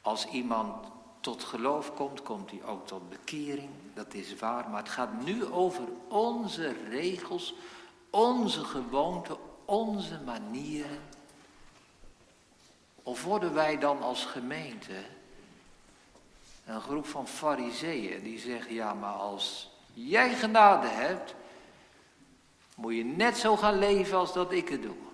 Als 0.00 0.26
iemand 0.26 0.86
tot 1.20 1.44
geloof 1.44 1.94
komt, 1.94 2.22
komt 2.22 2.50
hij 2.50 2.64
ook 2.64 2.86
tot 2.86 3.08
bekering. 3.08 3.70
Dat 3.94 4.14
is 4.14 4.36
waar. 4.38 4.68
Maar 4.68 4.82
het 4.82 4.92
gaat 4.92 5.24
nu 5.24 5.44
over 5.46 5.84
onze 6.08 6.76
regels, 6.88 7.54
onze 8.10 8.64
gewoonten, 8.64 9.36
onze 9.64 10.20
manieren. 10.24 10.98
Of 13.02 13.24
worden 13.24 13.54
wij 13.54 13.78
dan 13.78 14.02
als 14.02 14.24
gemeente 14.24 14.94
een 16.66 16.80
groep 16.80 17.06
van 17.06 17.28
fariseeën 17.28 18.22
die 18.22 18.38
zeggen, 18.38 18.74
ja 18.74 18.94
maar 18.94 19.14
als 19.14 19.70
jij 19.92 20.34
genade 20.34 20.86
hebt, 20.86 21.34
moet 22.74 22.94
je 22.94 23.04
net 23.04 23.38
zo 23.38 23.56
gaan 23.56 23.78
leven 23.78 24.18
als 24.18 24.32
dat 24.32 24.52
ik 24.52 24.68
het 24.68 24.82
doe. 24.82 25.07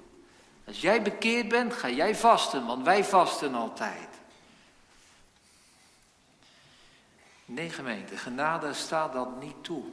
Als 0.66 0.80
jij 0.80 1.02
bekeerd 1.02 1.48
bent, 1.48 1.72
ga 1.72 1.90
jij 1.90 2.16
vasten, 2.16 2.66
want 2.66 2.84
wij 2.84 3.04
vasten 3.04 3.54
altijd. 3.54 4.08
Nee 7.44 7.70
gemeente, 7.70 8.16
genade 8.16 8.72
staat 8.72 9.12
dat 9.12 9.40
niet 9.40 9.64
toe. 9.64 9.84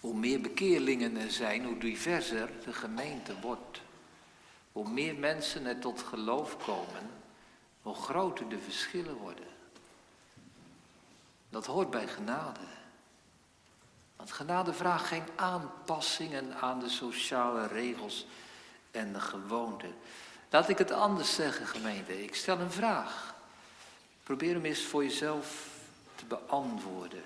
Hoe 0.00 0.14
meer 0.14 0.40
bekeerlingen 0.40 1.16
er 1.16 1.30
zijn, 1.30 1.64
hoe 1.64 1.78
diverser 1.78 2.50
de 2.64 2.72
gemeente 2.72 3.40
wordt. 3.40 3.80
Hoe 4.72 4.88
meer 4.88 5.14
mensen 5.14 5.66
er 5.66 5.78
tot 5.78 6.02
geloof 6.02 6.56
komen, 6.64 7.10
hoe 7.82 7.94
groter 7.94 8.48
de 8.48 8.58
verschillen 8.58 9.16
worden. 9.16 9.46
Dat 11.50 11.66
hoort 11.66 11.90
bij 11.90 12.06
genade. 12.06 12.60
Want 14.16 14.32
genade 14.32 14.72
vraagt 14.72 15.06
geen 15.06 15.26
aanpassingen 15.36 16.56
aan 16.60 16.80
de 16.80 16.88
sociale 16.88 17.66
regels 17.66 18.26
en 18.94 19.12
de 19.12 19.20
gewoonten. 19.20 19.94
Laat 20.50 20.68
ik 20.68 20.78
het 20.78 20.90
anders 20.90 21.34
zeggen, 21.34 21.66
gemeente. 21.66 22.22
Ik 22.22 22.34
stel 22.34 22.58
een 22.58 22.70
vraag. 22.70 23.34
Probeer 24.22 24.54
hem 24.54 24.64
eens 24.64 24.82
voor 24.82 25.04
jezelf 25.04 25.68
te 26.14 26.24
beantwoorden. 26.24 27.22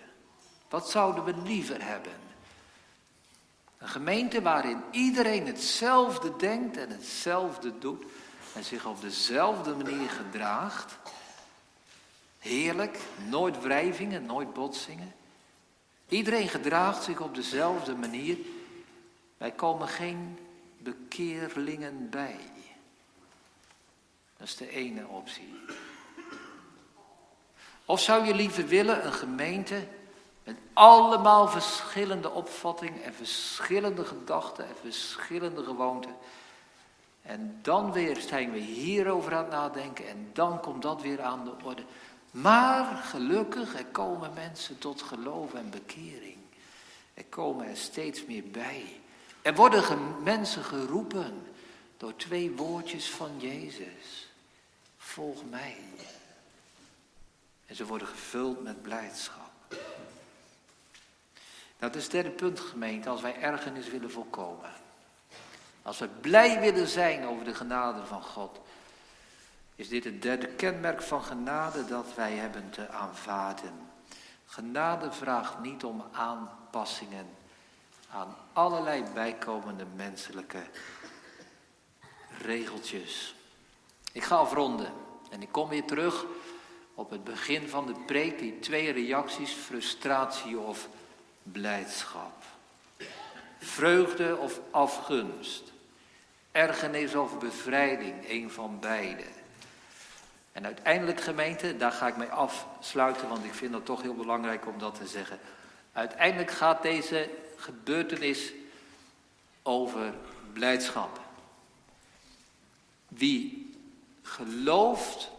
Wat 0.68 0.90
zouden 0.90 1.24
we 1.24 1.34
liever 1.36 1.84
hebben? 1.84 2.12
Een 3.78 3.88
gemeente 3.88 4.42
waarin 4.42 4.82
iedereen 4.90 5.46
hetzelfde 5.46 6.36
denkt 6.36 6.76
en 6.76 6.90
hetzelfde 6.90 7.78
doet 7.78 8.04
en 8.54 8.64
zich 8.64 8.86
op 8.86 9.00
dezelfde 9.00 9.74
manier 9.74 10.10
gedraagt. 10.10 10.98
Heerlijk, 12.38 12.98
nooit 13.28 13.62
wrijvingen, 13.62 14.26
nooit 14.26 14.52
botsingen. 14.52 15.14
Iedereen 16.08 16.48
gedraagt 16.48 17.02
zich 17.02 17.20
op 17.20 17.34
dezelfde 17.34 17.94
manier. 17.94 18.38
Wij 19.36 19.50
komen 19.50 19.88
geen 19.88 20.38
bekeerlingen 20.78 22.10
bij. 22.10 22.40
Dat 24.36 24.46
is 24.46 24.56
de 24.56 24.70
ene 24.70 25.06
optie. 25.06 25.54
Of 27.84 28.00
zou 28.00 28.24
je 28.24 28.34
liever 28.34 28.66
willen 28.66 29.06
een 29.06 29.12
gemeente 29.12 29.86
met 30.44 30.56
allemaal 30.72 31.48
verschillende 31.48 32.30
opvattingen 32.30 33.02
en 33.02 33.14
verschillende 33.14 34.04
gedachten 34.04 34.66
en 34.66 34.74
verschillende 34.80 35.64
gewoonten. 35.64 36.16
En 37.22 37.58
dan 37.62 37.92
weer 37.92 38.16
zijn 38.16 38.52
we 38.52 38.58
hierover 38.58 39.34
aan 39.34 39.42
het 39.42 39.52
nadenken 39.52 40.08
en 40.08 40.30
dan 40.32 40.60
komt 40.60 40.82
dat 40.82 41.02
weer 41.02 41.22
aan 41.22 41.44
de 41.44 41.52
orde. 41.64 41.82
Maar 42.30 42.96
gelukkig, 42.96 43.78
er 43.78 43.84
komen 43.84 44.32
mensen 44.34 44.78
tot 44.78 45.02
geloof 45.02 45.54
en 45.54 45.70
bekering. 45.70 46.36
Er 47.14 47.24
komen 47.28 47.66
er 47.66 47.76
steeds 47.76 48.24
meer 48.24 48.44
bij. 48.50 49.00
Er 49.48 49.54
worden 49.54 50.22
mensen 50.22 50.64
geroepen 50.64 51.46
door 51.96 52.16
twee 52.16 52.50
woordjes 52.50 53.10
van 53.10 53.30
Jezus. 53.38 54.28
Volg 54.96 55.44
mij. 55.50 55.76
En 57.66 57.74
ze 57.74 57.86
worden 57.86 58.08
gevuld 58.08 58.62
met 58.62 58.82
blijdschap. 58.82 59.50
Dat 61.78 61.96
is 61.96 62.02
het 62.02 62.12
derde 62.12 62.30
punt, 62.30 62.60
gemeente, 62.60 63.08
als 63.08 63.20
wij 63.20 63.40
ergernis 63.40 63.88
willen 63.88 64.10
voorkomen. 64.10 64.70
Als 65.82 65.98
we 65.98 66.08
blij 66.08 66.60
willen 66.60 66.88
zijn 66.88 67.26
over 67.26 67.44
de 67.44 67.54
genade 67.54 68.06
van 68.06 68.22
God, 68.22 68.60
is 69.74 69.88
dit 69.88 70.04
het 70.04 70.22
derde 70.22 70.46
kenmerk 70.46 71.02
van 71.02 71.22
genade 71.22 71.84
dat 71.84 72.14
wij 72.14 72.32
hebben 72.32 72.70
te 72.70 72.88
aanvaarden. 72.88 73.90
Genade 74.46 75.12
vraagt 75.12 75.58
niet 75.58 75.84
om 75.84 76.04
aanpassingen 76.12 77.37
aan 78.10 78.36
allerlei 78.52 79.04
bijkomende 79.14 79.84
menselijke 79.96 80.62
regeltjes. 82.42 83.34
Ik 84.12 84.24
ga 84.24 84.36
afronden 84.36 84.92
en 85.30 85.42
ik 85.42 85.52
kom 85.52 85.68
weer 85.68 85.84
terug 85.84 86.24
op 86.94 87.10
het 87.10 87.24
begin 87.24 87.68
van 87.68 87.86
de 87.86 87.94
preek, 88.06 88.38
die 88.38 88.58
twee 88.58 88.92
reacties, 88.92 89.52
frustratie 89.52 90.58
of 90.58 90.88
blijdschap. 91.42 92.44
Vreugde 93.58 94.36
of 94.36 94.60
afgunst. 94.70 95.72
Ergernis 96.52 97.14
of 97.14 97.38
bevrijding, 97.38 98.28
een 98.28 98.50
van 98.50 98.80
beide. 98.80 99.24
En 100.52 100.64
uiteindelijk 100.64 101.20
gemeente, 101.20 101.76
daar 101.76 101.92
ga 101.92 102.06
ik 102.06 102.16
mee 102.16 102.28
afsluiten, 102.28 103.28
want 103.28 103.44
ik 103.44 103.54
vind 103.54 103.74
het 103.74 103.84
toch 103.84 104.02
heel 104.02 104.14
belangrijk 104.14 104.66
om 104.66 104.78
dat 104.78 104.94
te 104.94 105.06
zeggen. 105.06 105.38
Uiteindelijk 105.92 106.50
gaat 106.50 106.82
deze 106.82 107.30
gebeurtenis 107.58 108.52
over 109.62 110.14
blijdschap. 110.52 111.20
Wie 113.08 113.74
gelooft, 114.22 115.30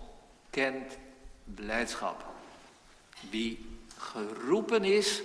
kent 0.49 0.97
blijdschap. 1.43 2.25
Wie 3.29 3.65
geroepen 3.97 4.83
is, 4.83 5.21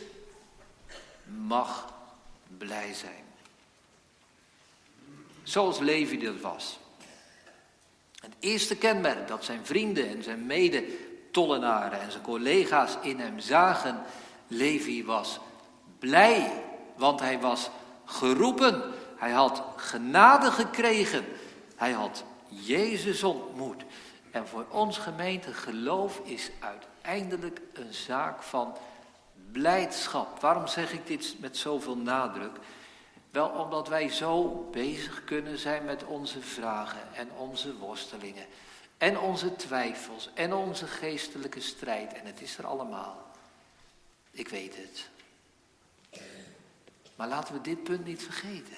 mag 1.24 1.92
blij 2.58 2.94
zijn. 2.94 3.24
Zoals 5.42 5.78
Levi 5.78 6.18
dat 6.18 6.40
was. 6.40 6.78
Het 8.20 8.34
eerste 8.38 8.76
kenmerk 8.76 9.28
dat 9.28 9.44
zijn 9.44 9.66
vrienden 9.66 10.08
en 10.08 10.22
zijn 10.22 10.46
mede-tollenaren 10.46 12.00
en 12.00 12.10
zijn 12.10 12.22
collega's 12.22 12.96
in 13.02 13.18
hem 13.18 13.38
zagen, 13.38 14.02
Levi 14.46 15.04
was 15.04 15.38
blij, 15.98 16.63
want 16.94 17.20
hij 17.20 17.40
was 17.40 17.70
geroepen. 18.04 18.82
Hij 19.16 19.30
had 19.30 19.62
genade 19.76 20.50
gekregen. 20.50 21.24
Hij 21.76 21.92
had 21.92 22.24
Jezus 22.48 23.22
ontmoet. 23.22 23.82
En 24.30 24.48
voor 24.48 24.66
ons 24.70 24.98
gemeente 24.98 25.52
geloof 25.52 26.20
is 26.24 26.50
uiteindelijk 26.60 27.60
een 27.72 27.94
zaak 27.94 28.42
van 28.42 28.76
blijdschap. 29.52 30.40
Waarom 30.40 30.66
zeg 30.66 30.92
ik 30.92 31.06
dit 31.06 31.34
met 31.40 31.56
zoveel 31.56 31.96
nadruk? 31.96 32.58
Wel 33.30 33.48
omdat 33.48 33.88
wij 33.88 34.08
zo 34.08 34.68
bezig 34.72 35.24
kunnen 35.24 35.58
zijn 35.58 35.84
met 35.84 36.04
onze 36.04 36.40
vragen 36.40 37.14
en 37.14 37.28
onze 37.36 37.76
worstelingen. 37.76 38.46
En 38.98 39.18
onze 39.18 39.56
twijfels 39.56 40.30
en 40.34 40.54
onze 40.54 40.86
geestelijke 40.86 41.60
strijd. 41.60 42.12
En 42.12 42.26
het 42.26 42.40
is 42.40 42.58
er 42.58 42.66
allemaal. 42.66 43.26
Ik 44.30 44.48
weet 44.48 44.76
het. 44.76 45.08
Maar 47.16 47.28
laten 47.28 47.54
we 47.54 47.60
dit 47.60 47.82
punt 47.82 48.04
niet 48.04 48.22
vergeten. 48.22 48.76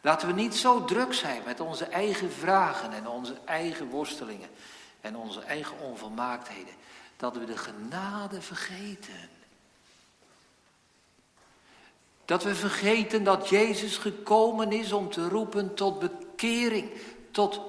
Laten 0.00 0.28
we 0.28 0.34
niet 0.34 0.54
zo 0.54 0.84
druk 0.84 1.14
zijn 1.14 1.42
met 1.44 1.60
onze 1.60 1.84
eigen 1.84 2.32
vragen 2.32 2.92
en 2.92 3.08
onze 3.08 3.36
eigen 3.44 3.88
worstelingen 3.88 4.48
en 5.00 5.16
onze 5.16 5.40
eigen 5.40 5.78
onvolmaaktheden, 5.78 6.74
dat 7.16 7.36
we 7.36 7.44
de 7.44 7.56
genade 7.56 8.40
vergeten. 8.40 9.28
Dat 12.24 12.42
we 12.42 12.54
vergeten 12.54 13.24
dat 13.24 13.48
Jezus 13.48 13.96
gekomen 13.96 14.72
is 14.72 14.92
om 14.92 15.10
te 15.10 15.28
roepen 15.28 15.74
tot 15.74 15.98
bekering, 15.98 16.90
tot 17.30 17.60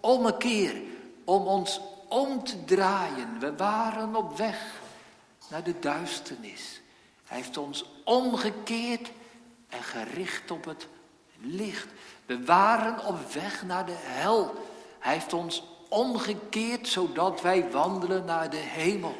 ommekeer, 0.00 0.82
om 1.24 1.46
ons 1.46 1.80
om 2.08 2.44
te 2.44 2.64
draaien. 2.64 3.38
We 3.38 3.56
waren 3.56 4.16
op 4.16 4.36
weg 4.36 4.80
naar 5.48 5.62
de 5.62 5.78
duisternis. 5.78 6.80
Hij 7.34 7.42
heeft 7.42 7.56
ons 7.56 7.84
omgekeerd 8.04 9.10
en 9.68 9.82
gericht 9.82 10.50
op 10.50 10.64
het 10.64 10.86
licht. 11.40 11.86
We 12.26 12.44
waren 12.44 13.04
op 13.04 13.32
weg 13.32 13.62
naar 13.62 13.86
de 13.86 13.96
hel. 13.96 14.66
Hij 14.98 15.12
heeft 15.12 15.32
ons 15.32 15.64
omgekeerd 15.88 16.88
zodat 16.88 17.40
wij 17.40 17.70
wandelen 17.70 18.24
naar 18.24 18.50
de 18.50 18.56
hemel. 18.56 19.16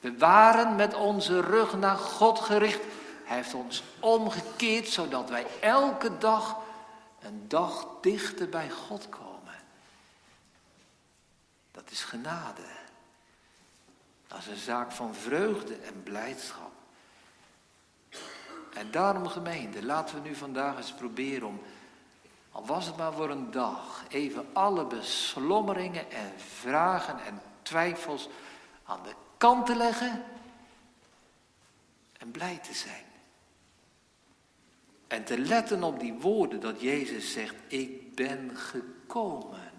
We 0.00 0.18
waren 0.18 0.76
met 0.76 0.94
onze 0.94 1.40
rug 1.40 1.76
naar 1.76 1.96
God 1.96 2.40
gericht. 2.40 2.82
Hij 3.24 3.36
heeft 3.36 3.54
ons 3.54 3.82
omgekeerd 4.00 4.88
zodat 4.88 5.30
wij 5.30 5.46
elke 5.60 6.18
dag 6.18 6.56
een 7.20 7.44
dag 7.48 7.86
dichter 8.00 8.48
bij 8.48 8.70
God 8.70 9.08
komen. 9.08 9.54
Dat 11.72 11.90
is 11.90 12.04
genade. 12.04 12.62
Dat 14.26 14.38
is 14.38 14.46
een 14.46 14.56
zaak 14.56 14.92
van 14.92 15.14
vreugde 15.14 15.74
en 15.74 16.02
blijdschap. 16.02 16.75
En 18.76 18.90
daarom 18.90 19.28
gemeente, 19.28 19.84
laten 19.84 20.22
we 20.22 20.28
nu 20.28 20.34
vandaag 20.34 20.76
eens 20.76 20.92
proberen 20.92 21.48
om, 21.48 21.60
al 22.52 22.66
was 22.66 22.86
het 22.86 22.96
maar 22.96 23.12
voor 23.12 23.30
een 23.30 23.50
dag, 23.50 24.04
even 24.08 24.46
alle 24.52 24.84
beslommeringen 24.84 26.10
en 26.10 26.32
vragen 26.60 27.24
en 27.24 27.42
twijfels 27.62 28.28
aan 28.84 29.02
de 29.02 29.14
kant 29.36 29.66
te 29.66 29.76
leggen 29.76 30.24
en 32.18 32.30
blij 32.30 32.56
te 32.56 32.74
zijn. 32.74 33.04
En 35.06 35.24
te 35.24 35.38
letten 35.38 35.82
op 35.82 36.00
die 36.00 36.12
woorden 36.12 36.60
dat 36.60 36.80
Jezus 36.80 37.32
zegt, 37.32 37.54
ik 37.66 38.14
ben 38.14 38.56
gekomen. 38.56 39.72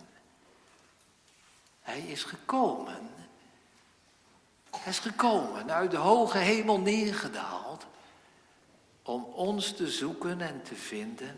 Hij 1.81 1.99
is 1.99 2.23
gekomen. 2.23 3.09
Hij 4.69 4.91
is 4.91 4.99
gekomen, 4.99 5.71
uit 5.71 5.91
de 5.91 5.97
hoge 5.97 6.37
hemel 6.37 6.79
neergedaald, 6.79 7.85
om 9.07 9.23
ons 9.23 9.71
te 9.71 9.87
zoeken 9.87 10.41
en 10.41 10.63
te 10.63 10.75
vinden, 10.75 11.35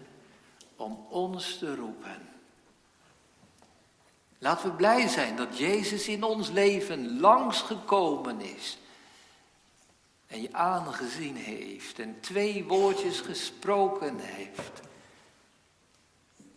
om 0.76 1.06
ons 1.10 1.58
te 1.58 1.76
roepen. 1.76 2.30
Laten 4.38 4.70
we 4.70 4.76
blij 4.76 5.08
zijn 5.08 5.36
dat 5.36 5.58
Jezus 5.58 6.08
in 6.08 6.24
ons 6.24 6.50
leven 6.50 7.20
langsgekomen 7.20 8.42
is 8.42 8.78
en 10.28 10.42
je 10.42 10.54
aangezien 10.54 11.36
heeft 11.36 12.00
en 12.00 12.20
twee 12.20 12.64
woordjes 12.64 13.20
gesproken 13.20 14.20
heeft. 14.20 14.80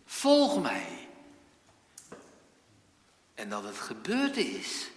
Volg 0.05 0.63
mij. 0.63 1.09
En 3.35 3.49
dat 3.49 3.65
het 3.65 3.77
gebeurd 3.77 4.37
is. 4.37 4.91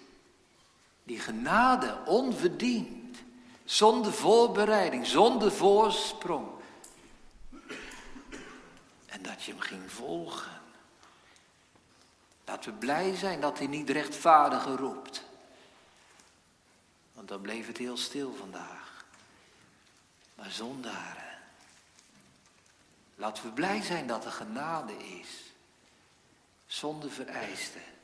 Die 1.03 1.19
genade 1.19 1.97
onverdiend, 2.05 3.04
zonder 3.65 4.13
voorbereiding, 4.13 5.05
zonder 5.05 5.51
voorsprong. 5.51 6.47
En 9.05 9.21
dat 9.21 9.43
je 9.43 9.51
hem 9.51 9.59
ging 9.59 9.91
volgen. 9.91 10.61
Laten 12.45 12.71
we 12.71 12.77
blij 12.77 13.15
zijn 13.15 13.41
dat 13.41 13.57
hij 13.57 13.67
niet 13.67 13.89
rechtvaardiger 13.89 14.75
roept. 14.75 15.23
Want 17.13 17.27
dan 17.27 17.41
bleef 17.41 17.67
het 17.67 17.77
heel 17.77 17.97
stil 17.97 18.33
vandaag. 18.33 19.05
Maar 20.35 20.51
zondaren. 20.51 21.37
Laten 23.15 23.43
we 23.43 23.49
blij 23.49 23.81
zijn 23.81 24.07
dat 24.07 24.25
er 24.25 24.31
genade 24.31 24.97
is. 24.97 25.29
Zonder 26.65 27.11
vereisten. 27.11 27.94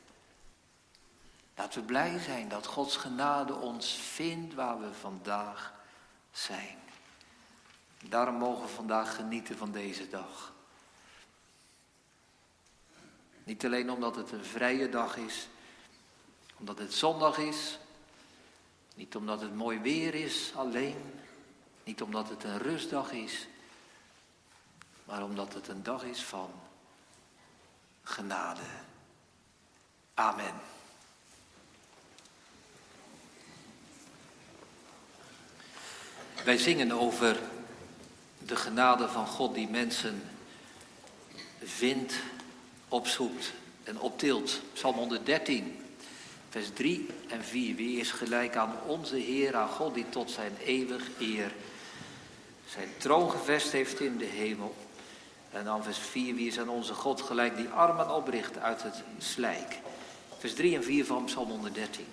Laten 1.56 1.80
we 1.80 1.86
blij 1.86 2.20
zijn 2.20 2.50
dat 2.50 2.66
Gods 2.66 2.96
genade 2.96 3.54
ons 3.54 3.92
vindt 3.92 4.54
waar 4.54 4.80
we 4.80 4.94
vandaag 4.94 5.74
zijn. 6.32 6.78
Daarom 8.04 8.36
mogen 8.36 8.62
we 8.62 8.68
vandaag 8.68 9.16
genieten 9.16 9.58
van 9.58 9.72
deze 9.72 10.10
dag. 10.10 10.54
Niet 13.44 13.66
alleen 13.66 13.92
omdat 13.92 14.16
het 14.16 14.32
een 14.32 14.46
vrije 14.46 14.90
dag 14.90 15.18
is, 15.18 15.48
omdat 16.58 16.78
het 16.78 16.94
zondag 16.94 17.38
is, 17.38 17.80
niet 18.96 19.16
omdat 19.16 19.42
het 19.42 19.56
mooi 19.56 19.80
weer 19.80 20.14
is 20.14 20.52
alleen, 20.56 21.20
niet 21.84 22.02
omdat 22.02 22.30
het 22.30 22.44
een 22.44 22.58
rustdag 22.58 23.12
is, 23.12 23.48
maar 25.04 25.24
omdat 25.24 25.54
het 25.54 25.68
een 25.68 25.84
dag 25.84 26.04
is 26.04 26.24
van 26.24 26.52
genade. 28.04 28.62
Amen. 30.14 30.54
Wij 36.44 36.58
zingen 36.58 36.92
over 36.92 37.40
de 38.38 38.56
genade 38.56 39.08
van 39.08 39.28
God 39.28 39.56
die 39.56 39.68
mensen 39.68 40.24
vindt, 41.64 42.14
opzoekt 42.88 43.54
en 43.84 44.00
optilt. 44.00 44.62
Psalm 44.74 44.96
113, 44.96 45.80
vers 46.50 46.68
3 46.74 47.08
en 47.28 47.44
4. 47.44 47.76
Wie 47.76 48.00
is 48.00 48.12
gelijk 48.12 48.56
aan 48.56 48.74
onze 48.88 49.16
Heer, 49.16 49.56
aan 49.56 49.70
God 49.70 49.94
die 49.94 50.10
tot 50.10 50.32
zijn 50.32 50.52
eeuwig 50.66 51.04
eer 51.20 51.52
zijn 52.72 52.90
troon 52.98 53.32
gevest 53.32 53.72
heeft 53.72 54.00
in 54.00 54.18
de 54.18 54.26
hemel. 54.26 54.76
En 55.52 55.66
dan 55.66 55.84
vers 55.84 55.98
4, 55.98 56.36
wie 56.36 56.48
is 56.48 56.60
aan 56.60 56.70
onze 56.70 56.94
God 56.94 57.22
gelijk 57.22 57.56
die 57.56 57.68
armen 57.68 58.16
opricht 58.16 58.58
uit 58.58 58.84
het 58.84 59.04
slijk. 59.18 59.80
Vers 60.38 60.54
3 60.54 60.76
en 60.76 60.84
4 60.84 61.06
van 61.06 61.26
Psalm 61.26 61.50
113. 61.50 62.06